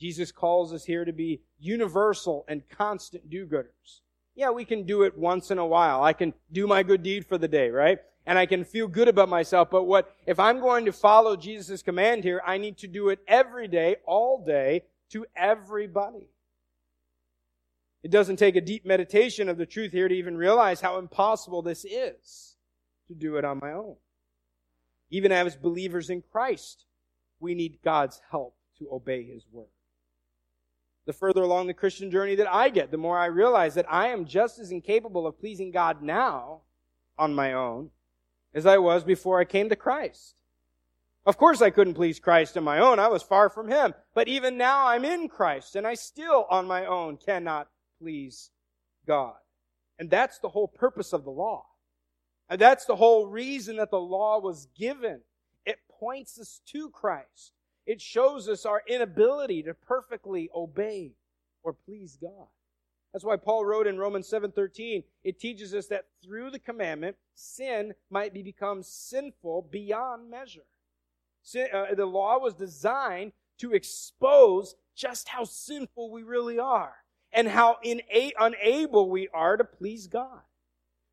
Jesus 0.00 0.32
calls 0.32 0.72
us 0.72 0.84
here 0.84 1.04
to 1.04 1.12
be 1.12 1.42
universal 1.60 2.44
and 2.48 2.68
constant 2.68 3.30
do-gooders. 3.30 4.00
Yeah, 4.34 4.50
we 4.50 4.64
can 4.64 4.84
do 4.84 5.02
it 5.02 5.16
once 5.16 5.50
in 5.50 5.58
a 5.58 5.66
while. 5.66 6.02
I 6.02 6.12
can 6.12 6.34
do 6.50 6.66
my 6.66 6.82
good 6.82 7.02
deed 7.02 7.26
for 7.26 7.38
the 7.38 7.48
day, 7.48 7.70
right? 7.70 7.98
And 8.26 8.38
I 8.38 8.46
can 8.46 8.64
feel 8.64 8.88
good 8.88 9.08
about 9.08 9.28
myself. 9.28 9.70
But 9.70 9.84
what, 9.84 10.14
if 10.26 10.38
I'm 10.38 10.60
going 10.60 10.84
to 10.86 10.92
follow 10.92 11.36
Jesus' 11.36 11.82
command 11.82 12.24
here, 12.24 12.40
I 12.46 12.58
need 12.58 12.78
to 12.78 12.86
do 12.86 13.10
it 13.10 13.20
every 13.28 13.68
day, 13.68 13.96
all 14.06 14.44
day, 14.44 14.84
to 15.10 15.26
everybody. 15.36 16.28
It 18.02 18.10
doesn't 18.10 18.36
take 18.36 18.56
a 18.56 18.60
deep 18.60 18.84
meditation 18.84 19.48
of 19.48 19.58
the 19.58 19.66
truth 19.66 19.92
here 19.92 20.08
to 20.08 20.14
even 20.14 20.36
realize 20.36 20.80
how 20.80 20.98
impossible 20.98 21.62
this 21.62 21.84
is 21.84 22.56
to 23.08 23.14
do 23.14 23.36
it 23.36 23.44
on 23.44 23.60
my 23.60 23.72
own. 23.72 23.96
Even 25.10 25.30
as 25.30 25.54
believers 25.54 26.10
in 26.10 26.22
Christ, 26.22 26.86
we 27.38 27.54
need 27.54 27.78
God's 27.84 28.20
help 28.30 28.56
to 28.78 28.88
obey 28.90 29.24
His 29.24 29.44
word. 29.52 29.66
The 31.04 31.12
further 31.12 31.42
along 31.42 31.66
the 31.66 31.74
Christian 31.74 32.10
journey 32.10 32.34
that 32.36 32.52
I 32.52 32.68
get, 32.70 32.90
the 32.90 32.96
more 32.96 33.18
I 33.18 33.26
realize 33.26 33.74
that 33.74 33.92
I 33.92 34.08
am 34.08 34.24
just 34.24 34.58
as 34.58 34.70
incapable 34.70 35.26
of 35.26 35.38
pleasing 35.38 35.70
God 35.70 36.02
now 36.02 36.62
on 37.18 37.34
my 37.34 37.52
own 37.52 37.90
as 38.54 38.66
I 38.66 38.78
was 38.78 39.04
before 39.04 39.40
I 39.40 39.44
came 39.44 39.68
to 39.68 39.76
Christ. 39.76 40.36
Of 41.24 41.36
course 41.36 41.62
I 41.62 41.70
couldn't 41.70 41.94
please 41.94 42.18
Christ 42.18 42.56
on 42.56 42.64
my 42.64 42.78
own. 42.78 42.98
I 42.98 43.08
was 43.08 43.22
far 43.22 43.48
from 43.48 43.68
Him. 43.68 43.94
But 44.14 44.28
even 44.28 44.56
now 44.56 44.88
I'm 44.88 45.04
in 45.04 45.28
Christ 45.28 45.76
and 45.76 45.86
I 45.86 45.94
still 45.94 46.46
on 46.50 46.66
my 46.66 46.86
own 46.86 47.16
cannot 47.16 47.68
please 48.02 48.50
God. 49.06 49.36
And 49.98 50.10
that's 50.10 50.38
the 50.38 50.48
whole 50.48 50.68
purpose 50.68 51.12
of 51.12 51.24
the 51.24 51.30
law. 51.30 51.64
And 52.48 52.60
that's 52.60 52.84
the 52.84 52.96
whole 52.96 53.26
reason 53.26 53.76
that 53.76 53.90
the 53.90 54.00
law 54.00 54.40
was 54.40 54.66
given. 54.76 55.20
It 55.64 55.78
points 55.88 56.38
us 56.38 56.60
to 56.66 56.90
Christ. 56.90 57.52
It 57.86 58.00
shows 58.00 58.48
us 58.48 58.66
our 58.66 58.82
inability 58.88 59.62
to 59.62 59.74
perfectly 59.74 60.50
obey 60.54 61.12
or 61.62 61.72
please 61.72 62.18
God. 62.20 62.48
That's 63.12 63.24
why 63.24 63.36
Paul 63.36 63.64
wrote 63.64 63.86
in 63.86 63.98
Romans 63.98 64.26
7:13, 64.26 65.04
it 65.22 65.38
teaches 65.38 65.74
us 65.74 65.86
that 65.88 66.06
through 66.22 66.50
the 66.50 66.58
commandment, 66.58 67.16
sin 67.34 67.94
might 68.10 68.32
be 68.32 68.42
become 68.42 68.82
sinful 68.82 69.62
beyond 69.70 70.30
measure. 70.30 70.66
Sin, 71.42 71.68
uh, 71.72 71.94
the 71.94 72.06
law 72.06 72.38
was 72.38 72.54
designed 72.54 73.32
to 73.58 73.74
expose 73.74 74.74
just 74.94 75.28
how 75.28 75.44
sinful 75.44 76.10
we 76.10 76.22
really 76.22 76.58
are 76.58 77.01
and 77.32 77.48
how 77.48 77.78
ina- 77.84 78.32
unable 78.38 79.08
we 79.08 79.28
are 79.32 79.56
to 79.56 79.64
please 79.64 80.06
God. 80.06 80.40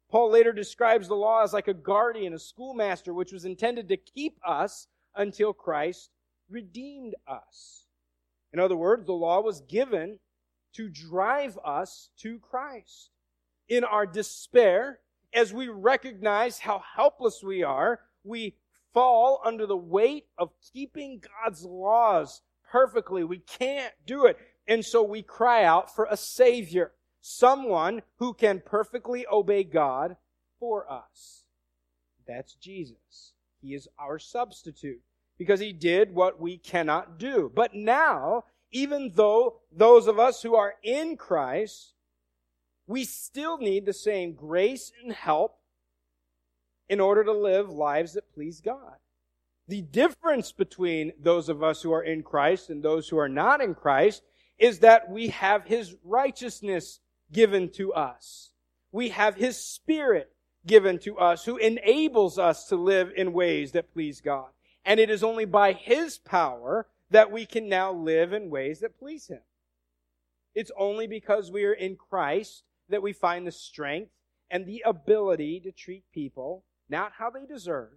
Paul 0.09 0.31
later 0.31 0.51
describes 0.51 1.07
the 1.07 1.15
law 1.15 1.43
as 1.43 1.53
like 1.53 1.67
a 1.67 1.73
guardian, 1.73 2.33
a 2.33 2.39
schoolmaster, 2.39 3.13
which 3.13 3.31
was 3.31 3.45
intended 3.45 3.87
to 3.89 3.97
keep 3.97 4.37
us 4.45 4.87
until 5.15 5.53
Christ 5.53 6.09
redeemed 6.49 7.15
us. 7.27 7.85
In 8.51 8.59
other 8.59 8.75
words, 8.75 9.05
the 9.05 9.13
law 9.13 9.41
was 9.41 9.61
given 9.61 10.19
to 10.73 10.89
drive 10.89 11.57
us 11.63 12.09
to 12.19 12.39
Christ. 12.39 13.11
In 13.67 13.83
our 13.83 14.07
despair, 14.07 14.99
as 15.33 15.53
we 15.53 15.67
recognize 15.67 16.59
how 16.59 16.81
helpless 16.95 17.43
we 17.43 17.61
are, 17.61 17.99
we 18.23 18.55
fall 18.93 19.41
under 19.45 19.67
the 19.67 19.77
weight 19.77 20.25
of 20.37 20.49
keeping 20.73 21.21
God's 21.43 21.63
laws 21.63 22.41
perfectly. 22.71 23.23
We 23.23 23.39
can't 23.39 23.93
do 24.05 24.25
it. 24.25 24.37
And 24.69 24.85
so 24.85 25.01
we 25.01 25.23
cry 25.23 25.63
out 25.63 25.93
for 25.93 26.07
a 26.09 26.15
Savior, 26.15 26.91
someone 27.19 28.03
who 28.17 28.35
can 28.35 28.61
perfectly 28.63 29.25
obey 29.29 29.63
God 29.63 30.15
for 30.59 30.89
us. 30.89 31.43
That's 32.27 32.53
Jesus. 32.53 33.33
He 33.61 33.73
is 33.73 33.87
our 33.97 34.19
substitute 34.19 35.01
because 35.39 35.59
he 35.59 35.73
did 35.73 36.13
what 36.13 36.39
we 36.39 36.59
cannot 36.59 37.17
do. 37.17 37.51
But 37.53 37.73
now, 37.73 38.43
even 38.71 39.13
though 39.15 39.61
those 39.71 40.05
of 40.05 40.19
us 40.19 40.43
who 40.43 40.53
are 40.53 40.75
in 40.83 41.17
Christ, 41.17 41.95
we 42.85 43.05
still 43.05 43.57
need 43.57 43.87
the 43.87 43.93
same 43.93 44.33
grace 44.33 44.91
and 45.03 45.11
help 45.11 45.57
in 46.87 46.99
order 46.99 47.23
to 47.23 47.33
live 47.33 47.71
lives 47.71 48.13
that 48.13 48.31
please 48.33 48.61
God. 48.61 48.97
The 49.67 49.81
difference 49.81 50.51
between 50.51 51.13
those 51.19 51.49
of 51.49 51.63
us 51.63 51.81
who 51.81 51.91
are 51.91 52.03
in 52.03 52.21
Christ 52.21 52.69
and 52.69 52.83
those 52.83 53.09
who 53.09 53.17
are 53.17 53.29
not 53.29 53.61
in 53.61 53.73
Christ 53.73 54.21
is 54.59 54.79
that 54.79 55.09
we 55.09 55.29
have 55.29 55.65
His 55.65 55.95
righteousness 56.03 56.99
given 57.31 57.69
to 57.71 57.93
us. 57.93 58.51
We 58.91 59.09
have 59.09 59.35
His 59.35 59.57
Spirit 59.57 60.31
given 60.65 60.99
to 60.99 61.17
us 61.17 61.45
who 61.45 61.57
enables 61.57 62.37
us 62.37 62.67
to 62.67 62.75
live 62.75 63.11
in 63.15 63.33
ways 63.33 63.71
that 63.71 63.91
please 63.93 64.21
God. 64.21 64.49
And 64.85 64.99
it 64.99 65.09
is 65.09 65.23
only 65.23 65.45
by 65.45 65.73
His 65.73 66.17
power 66.17 66.87
that 67.09 67.31
we 67.31 67.45
can 67.45 67.69
now 67.69 67.91
live 67.91 68.33
in 68.33 68.49
ways 68.49 68.81
that 68.81 68.99
please 68.99 69.27
Him. 69.27 69.41
It's 70.53 70.71
only 70.77 71.07
because 71.07 71.51
we 71.51 71.65
are 71.65 71.73
in 71.73 71.95
Christ 71.95 72.63
that 72.89 73.01
we 73.01 73.13
find 73.13 73.47
the 73.47 73.51
strength 73.51 74.11
and 74.51 74.65
the 74.65 74.83
ability 74.85 75.59
to 75.61 75.71
treat 75.71 76.03
people 76.11 76.63
not 76.89 77.13
how 77.17 77.29
they 77.29 77.45
deserve, 77.45 77.93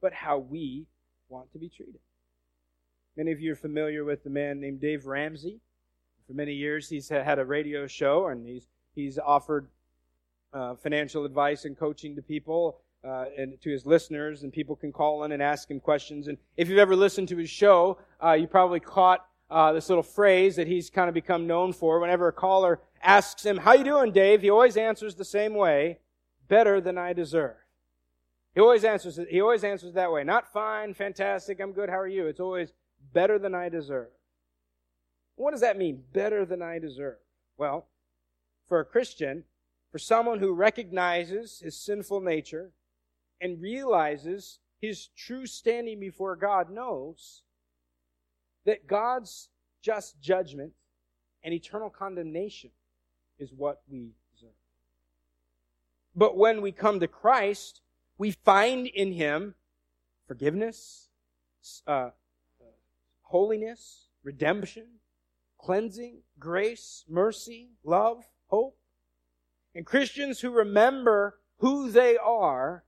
but 0.00 0.12
how 0.12 0.38
we 0.38 0.86
want 1.28 1.52
to 1.52 1.58
be 1.58 1.68
treated. 1.68 2.00
Many 3.18 3.32
of 3.32 3.40
you 3.40 3.50
are 3.50 3.56
familiar 3.56 4.04
with 4.04 4.22
the 4.22 4.30
man 4.30 4.60
named 4.60 4.80
Dave 4.80 5.06
Ramsey. 5.06 5.58
For 6.28 6.34
many 6.34 6.52
years, 6.52 6.88
he's 6.88 7.08
had 7.08 7.40
a 7.40 7.44
radio 7.44 7.88
show 7.88 8.28
and 8.28 8.46
he's, 8.46 8.68
he's 8.94 9.18
offered 9.18 9.66
uh, 10.52 10.76
financial 10.76 11.24
advice 11.24 11.64
and 11.64 11.76
coaching 11.76 12.14
to 12.14 12.22
people 12.22 12.78
uh, 13.02 13.24
and 13.36 13.60
to 13.62 13.70
his 13.70 13.84
listeners, 13.84 14.44
and 14.44 14.52
people 14.52 14.76
can 14.76 14.92
call 14.92 15.24
in 15.24 15.32
and 15.32 15.42
ask 15.42 15.68
him 15.68 15.80
questions. 15.80 16.28
And 16.28 16.38
if 16.56 16.68
you've 16.68 16.78
ever 16.78 16.94
listened 16.94 17.26
to 17.30 17.36
his 17.36 17.50
show, 17.50 17.98
uh, 18.22 18.34
you 18.34 18.46
probably 18.46 18.78
caught 18.78 19.26
uh, 19.50 19.72
this 19.72 19.88
little 19.88 20.04
phrase 20.04 20.54
that 20.54 20.68
he's 20.68 20.88
kind 20.88 21.08
of 21.08 21.14
become 21.14 21.48
known 21.48 21.72
for. 21.72 21.98
Whenever 21.98 22.28
a 22.28 22.32
caller 22.32 22.78
asks 23.02 23.44
him, 23.44 23.56
"How 23.56 23.72
you 23.72 23.82
doing, 23.82 24.12
Dave?" 24.12 24.42
he 24.42 24.50
always 24.50 24.76
answers 24.76 25.16
the 25.16 25.24
same 25.24 25.54
way: 25.54 25.98
"Better 26.46 26.80
than 26.80 26.96
I 26.96 27.14
deserve." 27.14 27.56
He 28.54 28.60
always 28.60 28.84
answers. 28.84 29.18
He 29.28 29.40
always 29.40 29.64
answers 29.64 29.94
that 29.94 30.12
way. 30.12 30.22
Not 30.22 30.52
fine, 30.52 30.94
fantastic, 30.94 31.58
I'm 31.60 31.72
good. 31.72 31.88
How 31.88 31.98
are 31.98 32.08
you? 32.08 32.28
It's 32.28 32.40
always 32.40 32.72
better 33.12 33.38
than 33.38 33.54
I 33.54 33.68
deserve. 33.68 34.08
What 35.36 35.52
does 35.52 35.60
that 35.60 35.78
mean? 35.78 36.02
Better 36.12 36.44
than 36.44 36.62
I 36.62 36.78
deserve. 36.78 37.18
Well, 37.56 37.86
for 38.66 38.80
a 38.80 38.84
Christian, 38.84 39.44
for 39.90 39.98
someone 39.98 40.40
who 40.40 40.52
recognizes 40.52 41.60
his 41.60 41.76
sinful 41.76 42.20
nature 42.20 42.72
and 43.40 43.62
realizes 43.62 44.58
his 44.80 45.08
true 45.16 45.46
standing 45.46 45.98
before 46.00 46.36
God, 46.36 46.70
knows 46.70 47.42
that 48.64 48.86
God's 48.86 49.48
just 49.80 50.20
judgment 50.20 50.72
and 51.42 51.54
eternal 51.54 51.90
condemnation 51.90 52.70
is 53.38 53.52
what 53.56 53.80
we 53.88 54.10
deserve. 54.34 54.50
But 56.14 56.36
when 56.36 56.60
we 56.60 56.72
come 56.72 57.00
to 57.00 57.08
Christ, 57.08 57.80
we 58.18 58.32
find 58.32 58.86
in 58.86 59.12
him 59.12 59.54
forgiveness, 60.26 61.08
uh, 61.86 62.10
holiness, 63.28 64.08
redemption, 64.22 64.86
cleansing, 65.58 66.18
grace, 66.38 67.04
mercy, 67.08 67.68
love, 67.84 68.24
hope. 68.46 68.76
And 69.74 69.84
Christians 69.84 70.40
who 70.40 70.50
remember 70.50 71.38
who 71.58 71.90
they 71.90 72.16
are 72.16 72.84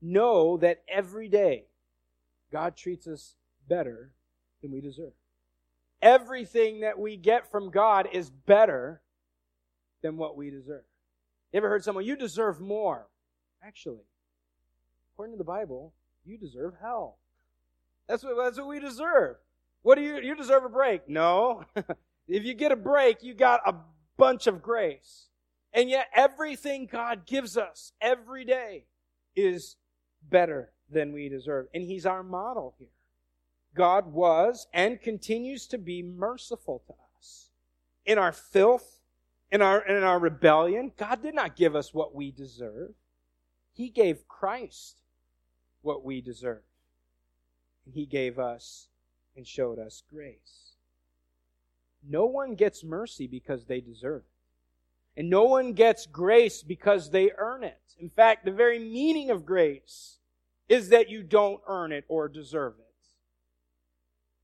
know 0.00 0.56
that 0.56 0.82
every 0.88 1.28
day 1.28 1.66
God 2.50 2.76
treats 2.76 3.06
us 3.06 3.34
better 3.68 4.12
than 4.62 4.72
we 4.72 4.80
deserve. 4.80 5.12
Everything 6.00 6.80
that 6.80 6.98
we 6.98 7.16
get 7.16 7.50
from 7.50 7.70
God 7.70 8.08
is 8.12 8.30
better 8.30 9.02
than 10.02 10.16
what 10.16 10.36
we 10.36 10.50
deserve. 10.50 10.84
You 11.52 11.58
ever 11.58 11.68
heard 11.68 11.84
someone, 11.84 12.04
you 12.04 12.16
deserve 12.16 12.60
more? 12.60 13.08
Actually, 13.62 14.04
according 15.12 15.34
to 15.34 15.38
the 15.38 15.44
Bible, 15.44 15.92
you 16.24 16.38
deserve 16.38 16.74
hell. 16.80 17.18
That's 18.08 18.22
what, 18.22 18.36
that's 18.36 18.58
what 18.58 18.68
we 18.68 18.80
deserve. 18.80 19.36
What 19.82 19.96
do 19.96 20.02
you, 20.02 20.20
you 20.20 20.34
deserve 20.34 20.64
a 20.64 20.68
break? 20.68 21.08
No. 21.08 21.64
if 22.28 22.44
you 22.44 22.54
get 22.54 22.72
a 22.72 22.76
break, 22.76 23.22
you 23.22 23.34
got 23.34 23.60
a 23.66 23.74
bunch 24.16 24.46
of 24.46 24.62
grace. 24.62 25.28
And 25.72 25.90
yet 25.90 26.08
everything 26.14 26.88
God 26.90 27.26
gives 27.26 27.56
us 27.56 27.92
every 28.00 28.44
day 28.44 28.86
is 29.34 29.76
better 30.28 30.72
than 30.90 31.12
we 31.12 31.28
deserve. 31.28 31.66
And 31.74 31.84
He's 31.84 32.06
our 32.06 32.22
model 32.22 32.74
here. 32.78 32.88
God 33.74 34.12
was 34.12 34.66
and 34.72 35.00
continues 35.00 35.66
to 35.68 35.78
be 35.78 36.02
merciful 36.02 36.82
to 36.86 36.94
us. 37.18 37.50
In 38.06 38.18
our 38.18 38.32
filth, 38.32 39.00
in 39.50 39.60
our, 39.60 39.86
in 39.86 40.02
our 40.02 40.18
rebellion, 40.18 40.92
God 40.96 41.22
did 41.22 41.34
not 41.34 41.56
give 41.56 41.76
us 41.76 41.92
what 41.92 42.14
we 42.14 42.30
deserve. 42.30 42.94
He 43.72 43.90
gave 43.90 44.26
Christ 44.26 45.02
what 45.82 46.04
we 46.04 46.20
deserve. 46.20 46.62
He 47.92 48.06
gave 48.06 48.38
us 48.38 48.88
and 49.36 49.46
showed 49.46 49.78
us 49.78 50.02
grace. 50.10 50.72
No 52.08 52.26
one 52.26 52.54
gets 52.54 52.84
mercy 52.84 53.26
because 53.26 53.64
they 53.64 53.80
deserve 53.80 54.22
it. 54.22 55.20
And 55.20 55.30
no 55.30 55.44
one 55.44 55.72
gets 55.72 56.06
grace 56.06 56.62
because 56.62 57.10
they 57.10 57.30
earn 57.38 57.64
it. 57.64 57.80
In 57.98 58.10
fact, 58.10 58.44
the 58.44 58.50
very 58.50 58.78
meaning 58.78 59.30
of 59.30 59.46
grace 59.46 60.18
is 60.68 60.90
that 60.90 61.08
you 61.08 61.22
don't 61.22 61.62
earn 61.66 61.92
it 61.92 62.04
or 62.08 62.28
deserve 62.28 62.74
it. 62.78 62.84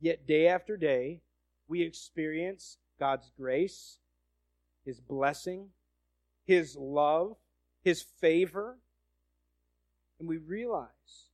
Yet 0.00 0.26
day 0.26 0.48
after 0.48 0.76
day, 0.76 1.20
we 1.68 1.82
experience 1.82 2.78
God's 2.98 3.30
grace, 3.36 3.98
His 4.84 5.00
blessing, 5.00 5.68
His 6.44 6.76
love, 6.76 7.36
His 7.82 8.02
favor, 8.02 8.78
and 10.18 10.28
we 10.28 10.38
realize 10.38 11.28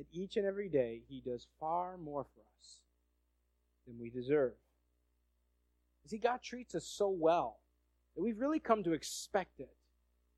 that 0.00 0.06
each 0.18 0.38
and 0.38 0.46
every 0.46 0.70
day 0.70 1.02
He 1.10 1.20
does 1.20 1.46
far 1.60 1.98
more 1.98 2.24
for 2.24 2.40
us 2.58 2.78
than 3.86 3.98
we 4.00 4.08
deserve. 4.08 4.54
You 6.02 6.08
see, 6.08 6.16
God 6.16 6.40
treats 6.42 6.74
us 6.74 6.86
so 6.86 7.10
well 7.10 7.58
that 8.16 8.22
we've 8.22 8.40
really 8.40 8.60
come 8.60 8.82
to 8.84 8.94
expect 8.94 9.60
it. 9.60 9.76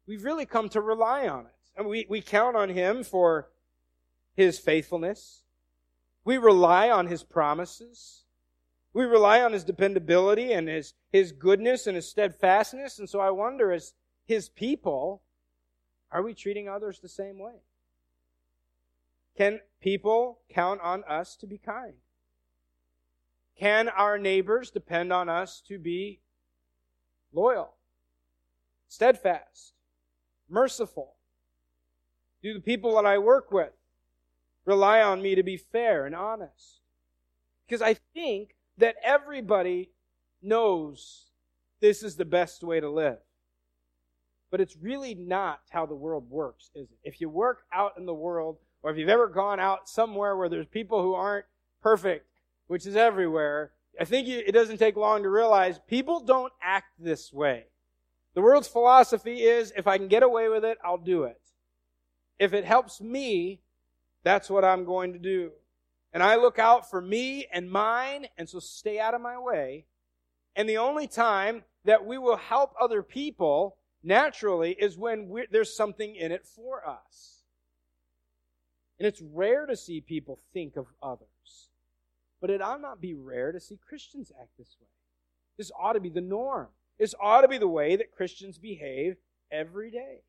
We've 0.05 0.25
really 0.25 0.47
come 0.47 0.69
to 0.71 0.81
rely 0.81 1.29
on 1.29 1.47
it. 1.47 1.55
And 1.77 1.87
we, 1.87 2.07
we 2.11 2.21
count 2.21 2.57
on 2.57 2.71
Him 2.71 3.05
for 3.05 3.51
His 4.35 4.59
faithfulness. 4.59 5.45
We 6.25 6.39
rely 6.39 6.91
on 6.91 7.07
His 7.07 7.23
promises. 7.23 8.25
We 8.93 9.05
rely 9.05 9.43
on 9.43 9.53
His 9.53 9.63
dependability 9.63 10.53
and 10.53 10.67
His, 10.67 10.95
His 11.13 11.31
goodness 11.31 11.87
and 11.87 11.95
His 11.95 12.09
steadfastness. 12.09 12.99
And 12.99 13.09
so 13.09 13.21
I 13.21 13.31
wonder, 13.31 13.71
as 13.71 13.95
His 14.25 14.49
people, 14.49 15.23
are 16.11 16.21
we 16.21 16.35
treating 16.35 16.69
others 16.69 16.99
the 16.99 17.09
same 17.09 17.39
way? 17.39 17.61
Can 19.37 19.61
people 19.81 20.41
count 20.51 20.81
on 20.83 21.05
us 21.05 21.37
to 21.37 21.47
be 21.47 21.59
kind? 21.59 21.95
Can 23.59 23.89
our 23.89 24.19
neighbors 24.19 24.71
depend 24.71 25.13
on 25.13 25.29
us 25.29 25.63
to 25.69 25.79
be 25.79 26.21
loyal, 27.33 27.75
steadfast, 28.89 29.75
merciful? 30.49 31.15
Do 32.43 32.55
the 32.55 32.61
people 32.61 32.97
that 32.97 33.07
I 33.07 33.19
work 33.19 33.53
with 33.53 33.73
rely 34.65 35.01
on 35.01 35.23
me 35.23 35.35
to 35.35 35.43
be 35.43 35.57
fair 35.57 36.07
and 36.07 36.15
honest? 36.15 36.81
Because 37.67 37.83
I 37.83 37.95
think 38.15 38.57
that 38.79 38.97
everybody 39.03 39.91
knows 40.43 41.27
this 41.81 42.03
is 42.03 42.17
the 42.17 42.25
best 42.25 42.63
way 42.63 42.81
to 42.81 42.91
live. 42.91 43.19
But 44.51 44.61
it's 44.61 44.77
really 44.77 45.15
not 45.15 45.61
how 45.71 45.87
the 45.87 45.95
world 45.95 46.29
works, 46.29 46.71
is 46.75 46.91
it? 46.91 46.99
If 47.05 47.21
you 47.21 47.29
work 47.29 47.63
out 47.73 47.93
in 47.97 48.07
the 48.07 48.15
world, 48.15 48.59
or 48.83 48.91
if 48.91 48.99
you've 48.99 49.09
ever 49.09 49.29
gone 49.29 49.61
out 49.61 49.89
somewhere 49.89 50.37
where 50.37 50.49
there's 50.49 50.67
people 50.67 51.03
who 51.03 51.15
aren't 51.15 51.47
perfect, 51.81 52.27
which 52.67 52.87
is 52.87 52.97
everywhere, 52.97 53.73
I 54.01 54.05
think 54.05 54.29
it 54.29 54.53
doesn't 54.53 54.79
take 54.79 54.97
long 54.97 55.23
to 55.23 55.29
realize 55.29 55.79
people 55.87 56.21
don't 56.21 56.53
act 56.63 56.87
this 56.99 57.33
way. 57.33 57.67
The 58.35 58.41
world's 58.41 58.69
philosophy 58.69 59.43
is 59.43 59.73
if 59.77 59.87
I 59.87 59.99
can 59.99 60.09
get 60.09 60.23
away 60.23 60.49
with 60.49 60.65
it, 60.65 60.79
I'll 60.83 60.97
do 60.99 61.25
it. 61.25 61.41
If 62.39 62.55
it 62.55 62.65
helps 62.65 63.01
me, 63.01 63.61
that's 64.25 64.49
what 64.49 64.65
I'm 64.65 64.85
going 64.85 65.13
to 65.13 65.19
do. 65.19 65.53
And 66.13 66.23
I 66.23 66.37
look 66.37 66.59
out 66.59 66.89
for 66.91 67.01
me 67.01 67.47
and 67.53 67.71
mine, 67.71 68.27
and 68.37 68.49
so 68.49 68.59
stay 68.59 68.99
out 68.99 69.15
of 69.15 69.21
my 69.21 69.39
way. 69.39 69.87
And 70.57 70.69
the 70.69 70.79
only 70.79 71.07
time 71.07 71.63
that 71.85 72.05
we 72.05 72.19
will 72.19 72.37
help 72.37 72.75
other 72.81 73.03
people 73.03 73.77
naturally 74.03 74.73
is 74.73 74.97
when 74.97 75.33
there's 75.51 75.75
something 75.75 76.15
in 76.15 76.33
it 76.33 76.47
for 76.47 76.87
us. 76.87 77.42
And 79.03 79.09
it's 79.09 79.21
rare 79.21 79.67
to 79.67 79.75
see 79.75 80.01
people 80.01 80.39
think 80.53 80.77
of 80.77 80.87
others. 81.03 81.71
But 82.41 82.51
it 82.51 82.63
ought 82.63 82.81
not 82.81 83.01
be 83.01 83.15
rare 83.15 83.51
to 83.51 83.59
see 83.59 83.77
Christians 83.77 84.31
act 84.41 84.51
this 84.57 84.77
way. 84.81 84.87
This 85.59 85.73
ought 85.77 85.95
to 85.95 86.01
be 86.01 86.09
the 86.09 86.21
norm. 86.21 86.69
This 87.01 87.13
ought 87.21 87.41
to 87.41 87.49
be 87.49 87.59
the 87.59 87.67
way 87.67 87.97
that 87.97 88.13
Christians 88.13 88.59
behave 88.59 89.17
every 89.51 89.91
day. 89.91 90.21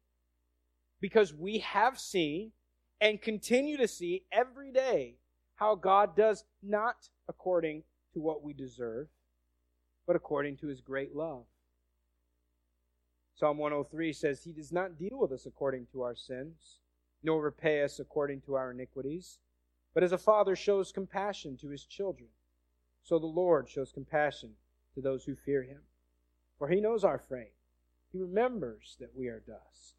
Because 0.99 1.35
we 1.35 1.59
have 1.59 1.99
seen 1.99 2.51
and 2.99 3.21
continue 3.21 3.77
to 3.77 3.87
see 3.87 4.23
every 4.31 4.71
day 4.71 5.17
how 5.53 5.75
God 5.75 6.15
does 6.15 6.43
not 6.63 7.09
according 7.29 7.83
to 8.15 8.21
what 8.21 8.41
we 8.41 8.53
deserve, 8.53 9.05
but 10.07 10.15
according 10.15 10.57
to 10.57 10.67
his 10.67 10.81
great 10.81 11.15
love. 11.15 11.43
Psalm 13.35 13.59
103 13.59 14.13
says, 14.13 14.43
He 14.43 14.51
does 14.51 14.71
not 14.71 14.97
deal 14.97 15.19
with 15.19 15.31
us 15.31 15.45
according 15.45 15.85
to 15.91 16.01
our 16.01 16.15
sins, 16.15 16.79
nor 17.23 17.41
repay 17.41 17.81
us 17.83 17.99
according 17.99 18.41
to 18.41 18.55
our 18.55 18.71
iniquities. 18.71 19.39
But 19.93 20.03
as 20.03 20.11
a 20.11 20.17
father 20.17 20.55
shows 20.55 20.91
compassion 20.91 21.57
to 21.57 21.69
his 21.69 21.85
children, 21.85 22.29
so 23.03 23.19
the 23.19 23.25
Lord 23.25 23.69
shows 23.69 23.91
compassion 23.91 24.51
to 24.95 25.01
those 25.01 25.23
who 25.23 25.35
fear 25.35 25.63
him. 25.63 25.81
For 26.57 26.67
he 26.67 26.81
knows 26.81 27.03
our 27.03 27.19
frame. 27.19 27.47
He 28.11 28.19
remembers 28.19 28.95
that 28.99 29.15
we 29.15 29.27
are 29.27 29.43
dust. 29.45 29.95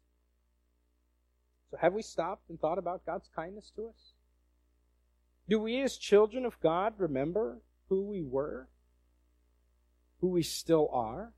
So 1.69 1.77
have 1.77 1.93
we 1.93 2.01
stopped 2.01 2.49
and 2.49 2.59
thought 2.59 2.77
about 2.77 3.05
God's 3.05 3.29
kindness 3.35 3.71
to 3.75 3.87
us? 3.87 4.13
Do 5.47 5.59
we 5.59 5.81
as 5.81 5.97
children 5.97 6.45
of 6.45 6.59
God 6.61 6.93
remember 6.97 7.59
who 7.89 8.03
we 8.03 8.23
were? 8.23 8.69
Who 10.21 10.29
we 10.29 10.43
still 10.43 10.89
are? 10.91 11.33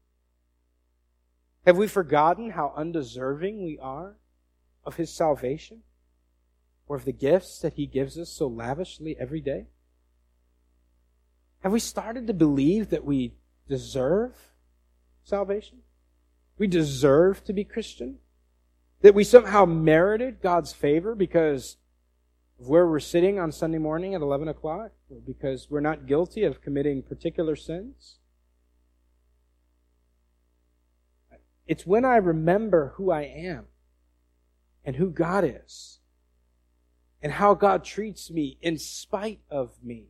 Have 1.66 1.78
we 1.78 1.88
forgotten 1.88 2.52
how 2.52 2.74
undeserving 2.78 3.66
we 3.66 3.78
are 3.82 4.16
of 4.88 4.96
his 4.96 5.16
salvation? 5.16 5.84
or 6.88 6.96
of 6.96 7.06
the 7.06 7.12
gifts 7.12 7.60
that 7.60 7.74
He 7.74 7.86
gives 7.86 8.18
us 8.18 8.30
so 8.30 8.48
lavishly 8.48 9.16
every 9.20 9.42
day? 9.42 9.68
Have 11.62 11.72
we 11.72 11.80
started 11.80 12.28
to 12.28 12.34
believe 12.34 12.90
that 12.90 13.04
we 13.04 13.34
deserve 13.68 14.34
salvation? 15.24 15.80
We 16.58 16.68
deserve 16.68 17.44
to 17.46 17.54
be 17.54 17.64
Christian? 17.64 18.20
That 19.02 19.14
we 19.14 19.24
somehow 19.24 19.66
merited 19.66 20.42
God's 20.42 20.74
favor 20.74 21.14
because 21.14 21.78
of 22.60 22.68
where 22.68 22.88
we're 22.88 23.00
sitting 23.00 23.40
on 23.40 23.52
Sunday 23.52 23.78
morning 23.78 24.16
at 24.16 24.22
11 24.22 24.48
o'clock? 24.48 24.92
Or 25.10 25.18
because 25.26 25.68
we're 25.70 25.82
not 25.82 26.08
guilty 26.08 26.44
of 26.44 26.62
committing 26.62 27.04
particular 27.04 27.56
sins? 27.56 28.20
It's 31.68 31.86
when 31.86 32.06
I 32.06 32.16
remember 32.16 32.94
who 32.96 33.12
I 33.12 33.24
am 33.24 33.66
and 34.88 34.96
who 34.96 35.10
God 35.10 35.44
is 35.44 36.00
and 37.22 37.34
how 37.34 37.54
God 37.54 37.84
treats 37.84 38.32
me 38.32 38.58
in 38.62 38.78
spite 38.80 39.42
of 39.52 39.84
me. 39.84 40.06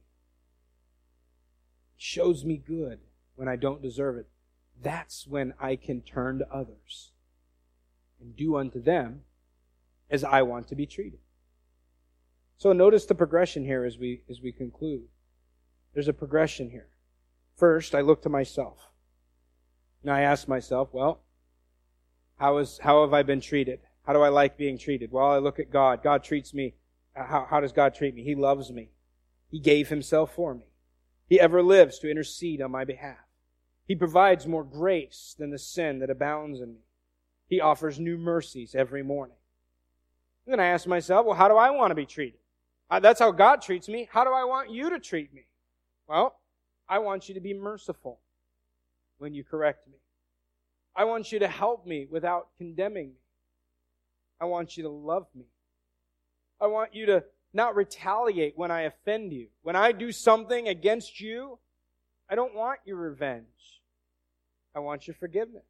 Shows 1.98 2.46
me 2.46 2.58
good 2.58 3.00
when 3.36 3.48
I 3.48 3.56
don't 3.56 3.82
deserve 3.82 4.18
it. 4.18 4.28
That's 4.80 5.26
when 5.26 5.56
I 5.60 5.78
can 5.78 6.02
turn 6.02 6.38
to 6.38 6.54
others 6.54 7.12
and 8.22 8.36
do 8.36 8.56
unto 8.56 8.80
them 8.80 9.22
as 10.12 10.24
I 10.24 10.44
want 10.44 10.68
to 10.68 10.76
be 10.76 10.86
treated. 10.86 11.20
So 12.60 12.72
notice 12.72 13.08
the 13.08 13.16
progression 13.16 13.66
here 13.66 13.84
as 13.84 13.98
we 13.98 14.22
as 14.30 14.42
we 14.42 14.52
conclude. 14.52 15.08
There's 15.96 16.08
a 16.08 16.14
progression 16.14 16.70
here. 16.70 16.90
First, 17.56 17.96
I 17.96 18.02
look 18.02 18.22
to 18.22 18.30
myself. 18.30 18.92
And 20.04 20.12
I 20.12 20.22
ask 20.22 20.48
myself, 20.48 20.90
well, 20.92 21.22
how 22.38 22.58
is 22.58 22.80
how 22.84 23.02
have 23.02 23.14
I 23.14 23.24
been 23.24 23.42
treated? 23.42 23.80
How 24.08 24.14
do 24.14 24.22
I 24.22 24.30
like 24.30 24.58
being 24.58 24.78
treated? 24.78 25.12
Well, 25.12 25.32
I 25.32 25.38
look 25.38 25.60
at 25.60 25.70
God. 25.70 26.02
God 26.02 26.24
treats 26.24 26.54
me 26.54 26.74
how, 27.18 27.48
how 27.50 27.60
does 27.60 27.72
God 27.72 27.96
treat 27.96 28.16
me? 28.16 28.24
He 28.24 28.36
loves 28.36 28.72
me. 28.72 28.90
He 29.50 29.60
gave 29.60 29.90
himself 29.90 30.34
for 30.36 30.54
me. 30.54 30.66
He 31.28 31.40
ever 31.40 31.62
lives 31.62 32.00
to 32.00 32.10
intercede 32.10 32.62
on 32.62 32.72
my 32.72 32.86
behalf. 32.86 33.18
He 33.88 33.96
provides 33.96 34.46
more 34.46 34.64
grace 34.64 35.36
than 35.38 35.50
the 35.50 35.58
sin 35.58 36.00
that 36.00 36.10
abounds 36.10 36.62
in 36.62 36.74
me. 36.74 36.80
He 37.48 37.62
offers 37.62 38.00
new 38.00 38.18
mercies 38.18 38.76
every 38.76 39.04
morning. 39.04 39.38
And 40.46 40.54
then 40.54 40.60
I 40.60 40.68
ask 40.68 40.86
myself, 40.88 41.26
well, 41.26 41.36
how 41.36 41.48
do 41.48 41.56
I 41.56 41.70
want 41.70 41.92
to 41.92 41.96
be 41.96 42.06
treated? 42.06 42.40
Uh, 42.90 43.00
that's 43.00 43.20
how 43.20 43.32
God 43.32 43.62
treats 43.62 43.88
me. 43.90 44.08
How 44.12 44.24
do 44.24 44.32
I 44.32 44.44
want 44.44 44.70
you 44.70 44.90
to 44.90 45.00
treat 45.00 45.34
me? 45.34 45.48
Well, 46.08 46.40
I 46.88 47.00
want 47.00 47.28
you 47.28 47.36
to 47.36 47.42
be 47.42 47.54
merciful 47.54 48.20
when 49.18 49.34
you 49.34 49.44
correct 49.44 49.88
me. 49.88 49.96
I 50.96 51.04
want 51.06 51.32
you 51.32 51.40
to 51.40 51.48
help 51.48 51.86
me 51.86 52.08
without 52.10 52.50
condemning 52.58 53.08
me. 53.08 53.27
I 54.40 54.46
want 54.46 54.78
you 54.78 54.84
to 54.84 54.90
love 54.90 55.28
me 55.36 55.46
I 56.60 56.68
want 56.68 56.96
you 56.96 57.06
to 57.08 57.24
not 57.54 57.76
retaliate 57.76 58.58
when 58.58 58.72
I 58.72 58.82
offend 58.82 59.32
you. 59.32 59.48
When 59.62 59.76
I 59.76 59.92
do 59.92 60.12
something 60.12 60.68
against 60.68 61.20
you, 61.20 61.60
I 62.30 62.36
don't 62.36 62.56
want 62.56 62.80
your 62.86 62.98
revenge. 62.98 63.82
I 64.76 64.80
want 64.80 65.08
your 65.08 65.16
forgiveness. 65.16 65.64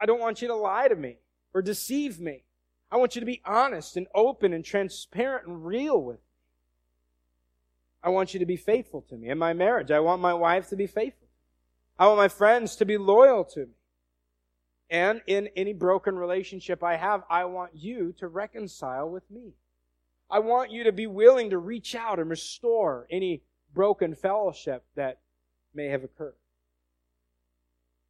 I 0.00 0.06
don't 0.06 0.20
want 0.20 0.42
you 0.42 0.48
to 0.48 0.54
lie 0.54 0.88
to 0.88 0.96
me 0.96 1.18
or 1.54 1.62
deceive 1.62 2.20
me. 2.20 2.44
I 2.90 2.96
want 2.96 3.14
you 3.14 3.20
to 3.20 3.26
be 3.26 3.42
honest 3.44 3.96
and 3.96 4.06
open 4.14 4.52
and 4.52 4.64
transparent 4.64 5.46
and 5.46 5.64
real 5.64 6.00
with 6.00 6.16
me. 6.16 6.22
I 8.02 8.10
want 8.10 8.32
you 8.32 8.40
to 8.40 8.46
be 8.46 8.56
faithful 8.56 9.02
to 9.10 9.16
me. 9.16 9.28
In 9.28 9.38
my 9.38 9.52
marriage, 9.52 9.90
I 9.90 10.00
want 10.00 10.22
my 10.22 10.32
wife 10.32 10.68
to 10.68 10.76
be 10.76 10.86
faithful. 10.86 11.28
I 11.98 12.06
want 12.06 12.18
my 12.18 12.28
friends 12.28 12.76
to 12.76 12.84
be 12.84 12.96
loyal 12.96 13.44
to 13.44 13.60
me. 13.60 13.72
And 14.90 15.20
in 15.26 15.48
any 15.54 15.72
broken 15.72 16.16
relationship 16.16 16.82
I 16.82 16.96
have, 16.96 17.22
I 17.28 17.44
want 17.44 17.72
you 17.74 18.14
to 18.18 18.28
reconcile 18.28 19.08
with 19.08 19.30
me. 19.30 19.52
I 20.30 20.38
want 20.38 20.70
you 20.70 20.84
to 20.84 20.92
be 20.92 21.06
willing 21.06 21.50
to 21.50 21.58
reach 21.58 21.94
out 21.94 22.18
and 22.18 22.30
restore 22.30 23.06
any 23.10 23.42
broken 23.74 24.14
fellowship 24.14 24.84
that 24.94 25.20
may 25.74 25.86
have 25.86 26.04
occurred. 26.04 26.34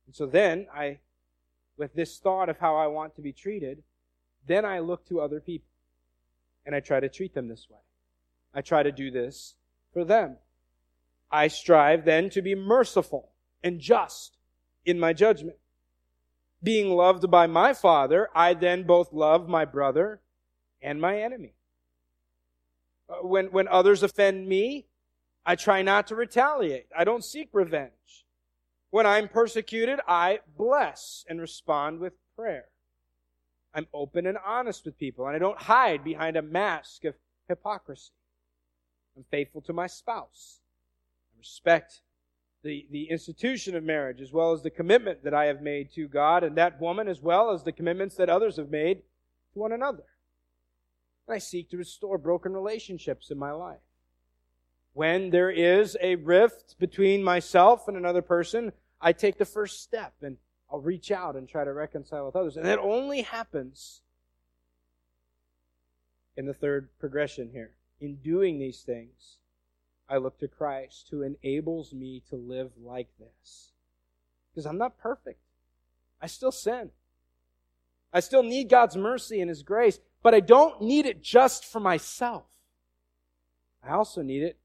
And 0.07 0.15
so 0.15 0.27
then 0.27 0.67
I 0.73 0.99
with 1.79 1.95
this 1.95 2.19
thought 2.19 2.49
of 2.49 2.59
how 2.59 2.77
I 2.77 2.89
want 2.89 3.15
to 3.15 3.23
be 3.23 3.33
treated, 3.33 3.83
then 4.47 4.65
I 4.65 4.81
look 4.81 5.07
to 5.09 5.21
other 5.21 5.41
people 5.41 5.69
and 6.67 6.75
I 6.75 6.81
try 6.81 7.01
to 7.01 7.09
treat 7.09 7.35
them 7.35 7.49
this 7.49 7.69
way. 7.71 7.79
I 8.53 8.61
try 8.61 8.83
to 8.83 8.93
do 8.93 9.11
this 9.11 9.55
for 9.93 10.05
them. 10.05 10.37
I 11.31 11.49
strive 11.49 12.05
then 12.05 12.31
to 12.31 12.43
be 12.43 12.55
merciful 12.55 13.31
and 13.63 13.81
just 13.81 14.37
in 14.85 14.99
my 14.99 15.13
judgment. 15.13 15.57
Being 16.63 16.91
loved 16.91 17.31
by 17.31 17.47
my 17.47 17.73
Father, 17.73 18.29
I 18.35 18.55
then 18.55 18.83
both 18.83 19.13
love 19.13 19.49
my 19.49 19.65
brother 19.65 20.21
and 20.83 21.01
my 21.01 21.21
enemy. 21.21 21.55
Uh, 23.09 23.27
when, 23.27 23.47
when 23.47 23.69
others 23.69 24.03
offend 24.03 24.49
me, 24.49 24.87
I 25.47 25.57
try 25.57 25.83
not 25.83 26.07
to 26.09 26.15
retaliate. 26.15 26.87
I 26.97 27.05
don't 27.05 27.25
seek 27.25 27.49
revenge. 27.53 28.27
When 28.91 29.07
I'm 29.07 29.29
persecuted, 29.29 30.01
I 30.07 30.41
bless 30.57 31.25
and 31.29 31.41
respond 31.41 32.01
with 32.01 32.15
prayer. 32.37 32.67
I'm 33.75 33.87
open 33.95 34.27
and 34.27 34.39
honest 34.45 34.85
with 34.85 34.99
people, 34.99 35.27
and 35.27 35.37
I 35.37 35.39
don't 35.39 35.59
hide 35.59 36.03
behind 36.03 36.37
a 36.37 36.43
mask 36.43 37.05
of 37.05 37.15
hypocrisy. 37.49 38.13
I'm 39.17 39.25
faithful 39.31 39.61
to 39.63 39.73
my 39.73 39.87
spouse. 39.87 40.61
I 41.35 41.39
respect 41.39 42.01
the, 42.69 42.87
the 42.91 43.05
institution 43.05 43.75
of 43.75 43.83
marriage 43.83 44.21
as 44.21 44.31
well 44.31 44.53
as 44.53 44.63
the 44.63 44.69
commitment 44.69 45.25
that 45.25 45.33
I 45.33 45.47
have 45.47 45.63
made 45.63 45.91
to 45.95 46.07
God 46.07 46.45
and 46.45 46.55
that 46.57 46.79
woman 46.79 47.09
as 47.09 47.23
well 47.23 47.51
as 47.51 47.65
the 47.65 47.73
commitments 47.73 48.17
that 48.17 48.29
others 48.29 48.57
have 48.57 48.69
made 48.69 48.99
to 49.55 49.59
one 49.59 49.73
another. 49.73 50.05
And 51.27 51.35
I 51.35 51.39
seek 51.39 51.71
to 51.71 51.79
restore 51.79 52.19
broken 52.19 52.53
relationships 52.53 53.31
in 53.31 53.39
my 53.39 53.53
life. 53.53 53.81
When 54.93 55.31
there 55.31 55.51
is 55.51 55.97
a 56.03 56.17
rift 56.17 56.79
between 56.79 57.25
myself 57.25 57.89
and 57.89 57.97
another 57.97 58.21
person, 58.21 58.73
I 59.01 59.15
take 59.15 59.39
the 59.39 59.47
first 59.47 59.83
step 59.83 60.13
and 60.21 60.37
I'll 60.71 60.81
reach 60.81 61.11
out 61.11 61.37
and 61.37 61.49
try 61.49 61.65
to 61.65 61.73
reconcile 61.73 62.27
with 62.27 62.37
others. 62.37 62.59
And 62.59 62.67
that 62.67 62.79
only 62.79 63.23
happens 63.23 64.03
in 66.37 66.45
the 66.45 66.53
third 66.53 66.91
progression 67.01 67.49
here. 67.51 67.71
In 67.99 68.17
doing 68.17 68.59
these 68.59 68.83
things, 68.83 69.39
I 70.09 70.17
look 70.17 70.39
to 70.39 70.49
Christ 70.49 71.09
who 71.11 71.23
enables 71.23 71.93
me 71.93 72.23
to 72.31 72.37
live 72.37 72.73
like 72.81 73.09
this. 73.19 73.73
Because 74.51 74.67
I'm 74.67 74.79
not 74.79 74.99
perfect. 74.99 75.41
I 76.21 76.27
still 76.27 76.53
sin. 76.53 76.91
I 78.13 78.21
still 78.21 78.43
need 78.43 78.71
God's 78.71 78.97
mercy 78.97 79.41
and 79.41 79.49
His 79.49 79.63
grace, 79.63 80.01
but 80.23 80.35
I 80.35 80.41
don't 80.41 80.81
need 80.81 81.07
it 81.07 81.23
just 81.23 81.65
for 81.65 81.81
myself. 81.81 82.45
I 83.83 83.93
also 83.93 84.23
need 84.23 84.43
it 84.43 84.59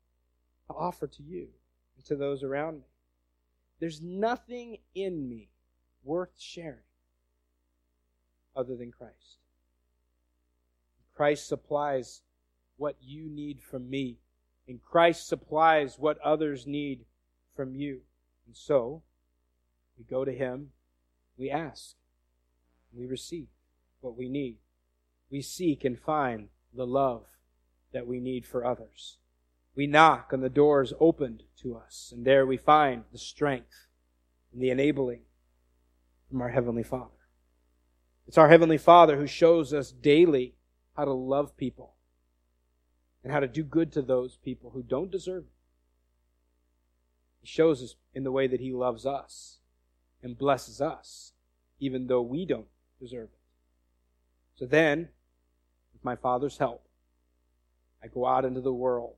to 0.68 0.74
offer 0.74 1.08
to 1.08 1.24
you 1.24 1.50
and 1.96 2.06
to 2.06 2.16
those 2.16 2.42
around 2.42 2.78
me. 2.78 2.86
There's 3.80 4.02
nothing 4.02 4.78
in 4.96 5.28
me 5.28 5.50
worth 6.04 6.40
sharing 6.40 6.80
other 8.56 8.76
than 8.76 8.92
Christ. 8.92 9.40
Christ 11.16 11.48
supplies 11.48 12.22
what 12.78 12.96
you 13.02 13.30
need 13.30 13.62
from 13.62 13.90
me, 13.90 14.20
and 14.68 14.82
Christ 14.82 15.28
supplies 15.28 16.00
what 16.00 16.18
others 16.20 16.66
need 16.66 17.06
from 17.56 17.76
you. 17.76 18.02
And 18.46 18.56
so, 18.56 19.04
we 19.98 20.04
go 20.04 20.26
to 20.26 20.32
Him, 20.32 20.70
we 21.38 21.50
ask, 21.50 21.96
we 22.94 23.06
receive 23.06 23.48
what 24.02 24.18
we 24.18 24.30
need. 24.30 24.58
We 25.30 25.42
seek 25.42 25.84
and 25.84 26.00
find 26.00 26.50
the 26.74 26.86
love 26.86 27.26
that 27.92 28.08
we 28.08 28.20
need 28.20 28.46
for 28.46 28.66
others. 28.66 29.18
We 29.76 29.88
knock 29.88 30.32
and 30.32 30.44
the 30.44 30.50
door 30.50 30.82
is 30.82 30.94
opened 31.00 31.44
to 31.62 31.76
us, 31.76 32.12
and 32.16 32.26
there 32.26 32.46
we 32.46 32.58
find 32.58 33.04
the 33.12 33.18
strength 33.18 33.88
and 34.52 34.62
the 34.62 34.70
enabling 34.70 35.22
from 36.30 36.42
our 36.42 36.50
Heavenly 36.50 36.84
Father. 36.84 37.10
It's 38.28 38.38
our 38.38 38.50
Heavenly 38.50 38.78
Father 38.78 39.18
who 39.18 39.28
shows 39.28 39.74
us 39.74 39.92
daily 39.92 40.56
how 40.96 41.06
to 41.06 41.14
love 41.14 41.58
people 41.58 41.96
and 43.24 43.32
how 43.32 43.40
to 43.40 43.48
do 43.48 43.64
good 43.64 43.92
to 43.94 44.02
those 44.02 44.38
people 44.38 44.72
who 44.72 44.84
don't 44.84 45.12
deserve 45.12 45.44
it. 45.44 45.52
He 47.42 47.48
shows 47.48 47.82
us 47.82 47.96
in 48.14 48.24
the 48.24 48.32
way 48.32 48.48
that 48.48 48.60
He 48.60 48.74
loves 48.74 49.06
us 49.06 49.60
and 50.22 50.38
blesses 50.38 50.82
us, 50.82 51.34
even 51.80 52.08
though 52.08 52.22
we 52.22 52.46
don't 52.46 52.68
deserve 53.00 53.30
it. 53.34 53.40
So 54.56 54.66
then, 54.66 55.10
with 55.94 56.04
my 56.04 56.16
Father's 56.16 56.58
help, 56.58 56.86
I 58.04 58.08
go 58.08 58.26
out 58.26 58.46
into 58.46 58.62
the 58.62 58.74
world 58.74 59.16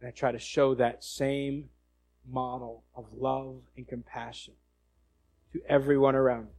and 0.00 0.08
I 0.08 0.10
try 0.10 0.32
to 0.32 0.38
show 0.38 0.74
that 0.74 1.04
same 1.04 1.68
model 2.30 2.84
of 2.94 3.06
love 3.14 3.62
and 3.76 3.86
compassion 3.86 4.54
to 5.52 5.60
everyone 5.68 6.14
around 6.14 6.44
me. 6.44 6.52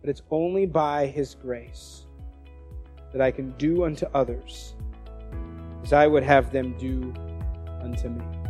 But 0.00 0.10
it's 0.10 0.22
only 0.30 0.66
by 0.66 1.06
His 1.06 1.34
grace 1.34 2.06
that 3.12 3.20
I 3.20 3.30
can 3.30 3.50
do 3.58 3.84
unto 3.84 4.06
others 4.14 4.74
as 5.82 5.92
I 5.92 6.06
would 6.06 6.22
have 6.22 6.50
them 6.52 6.76
do 6.78 7.12
unto 7.82 8.08
me. 8.08 8.41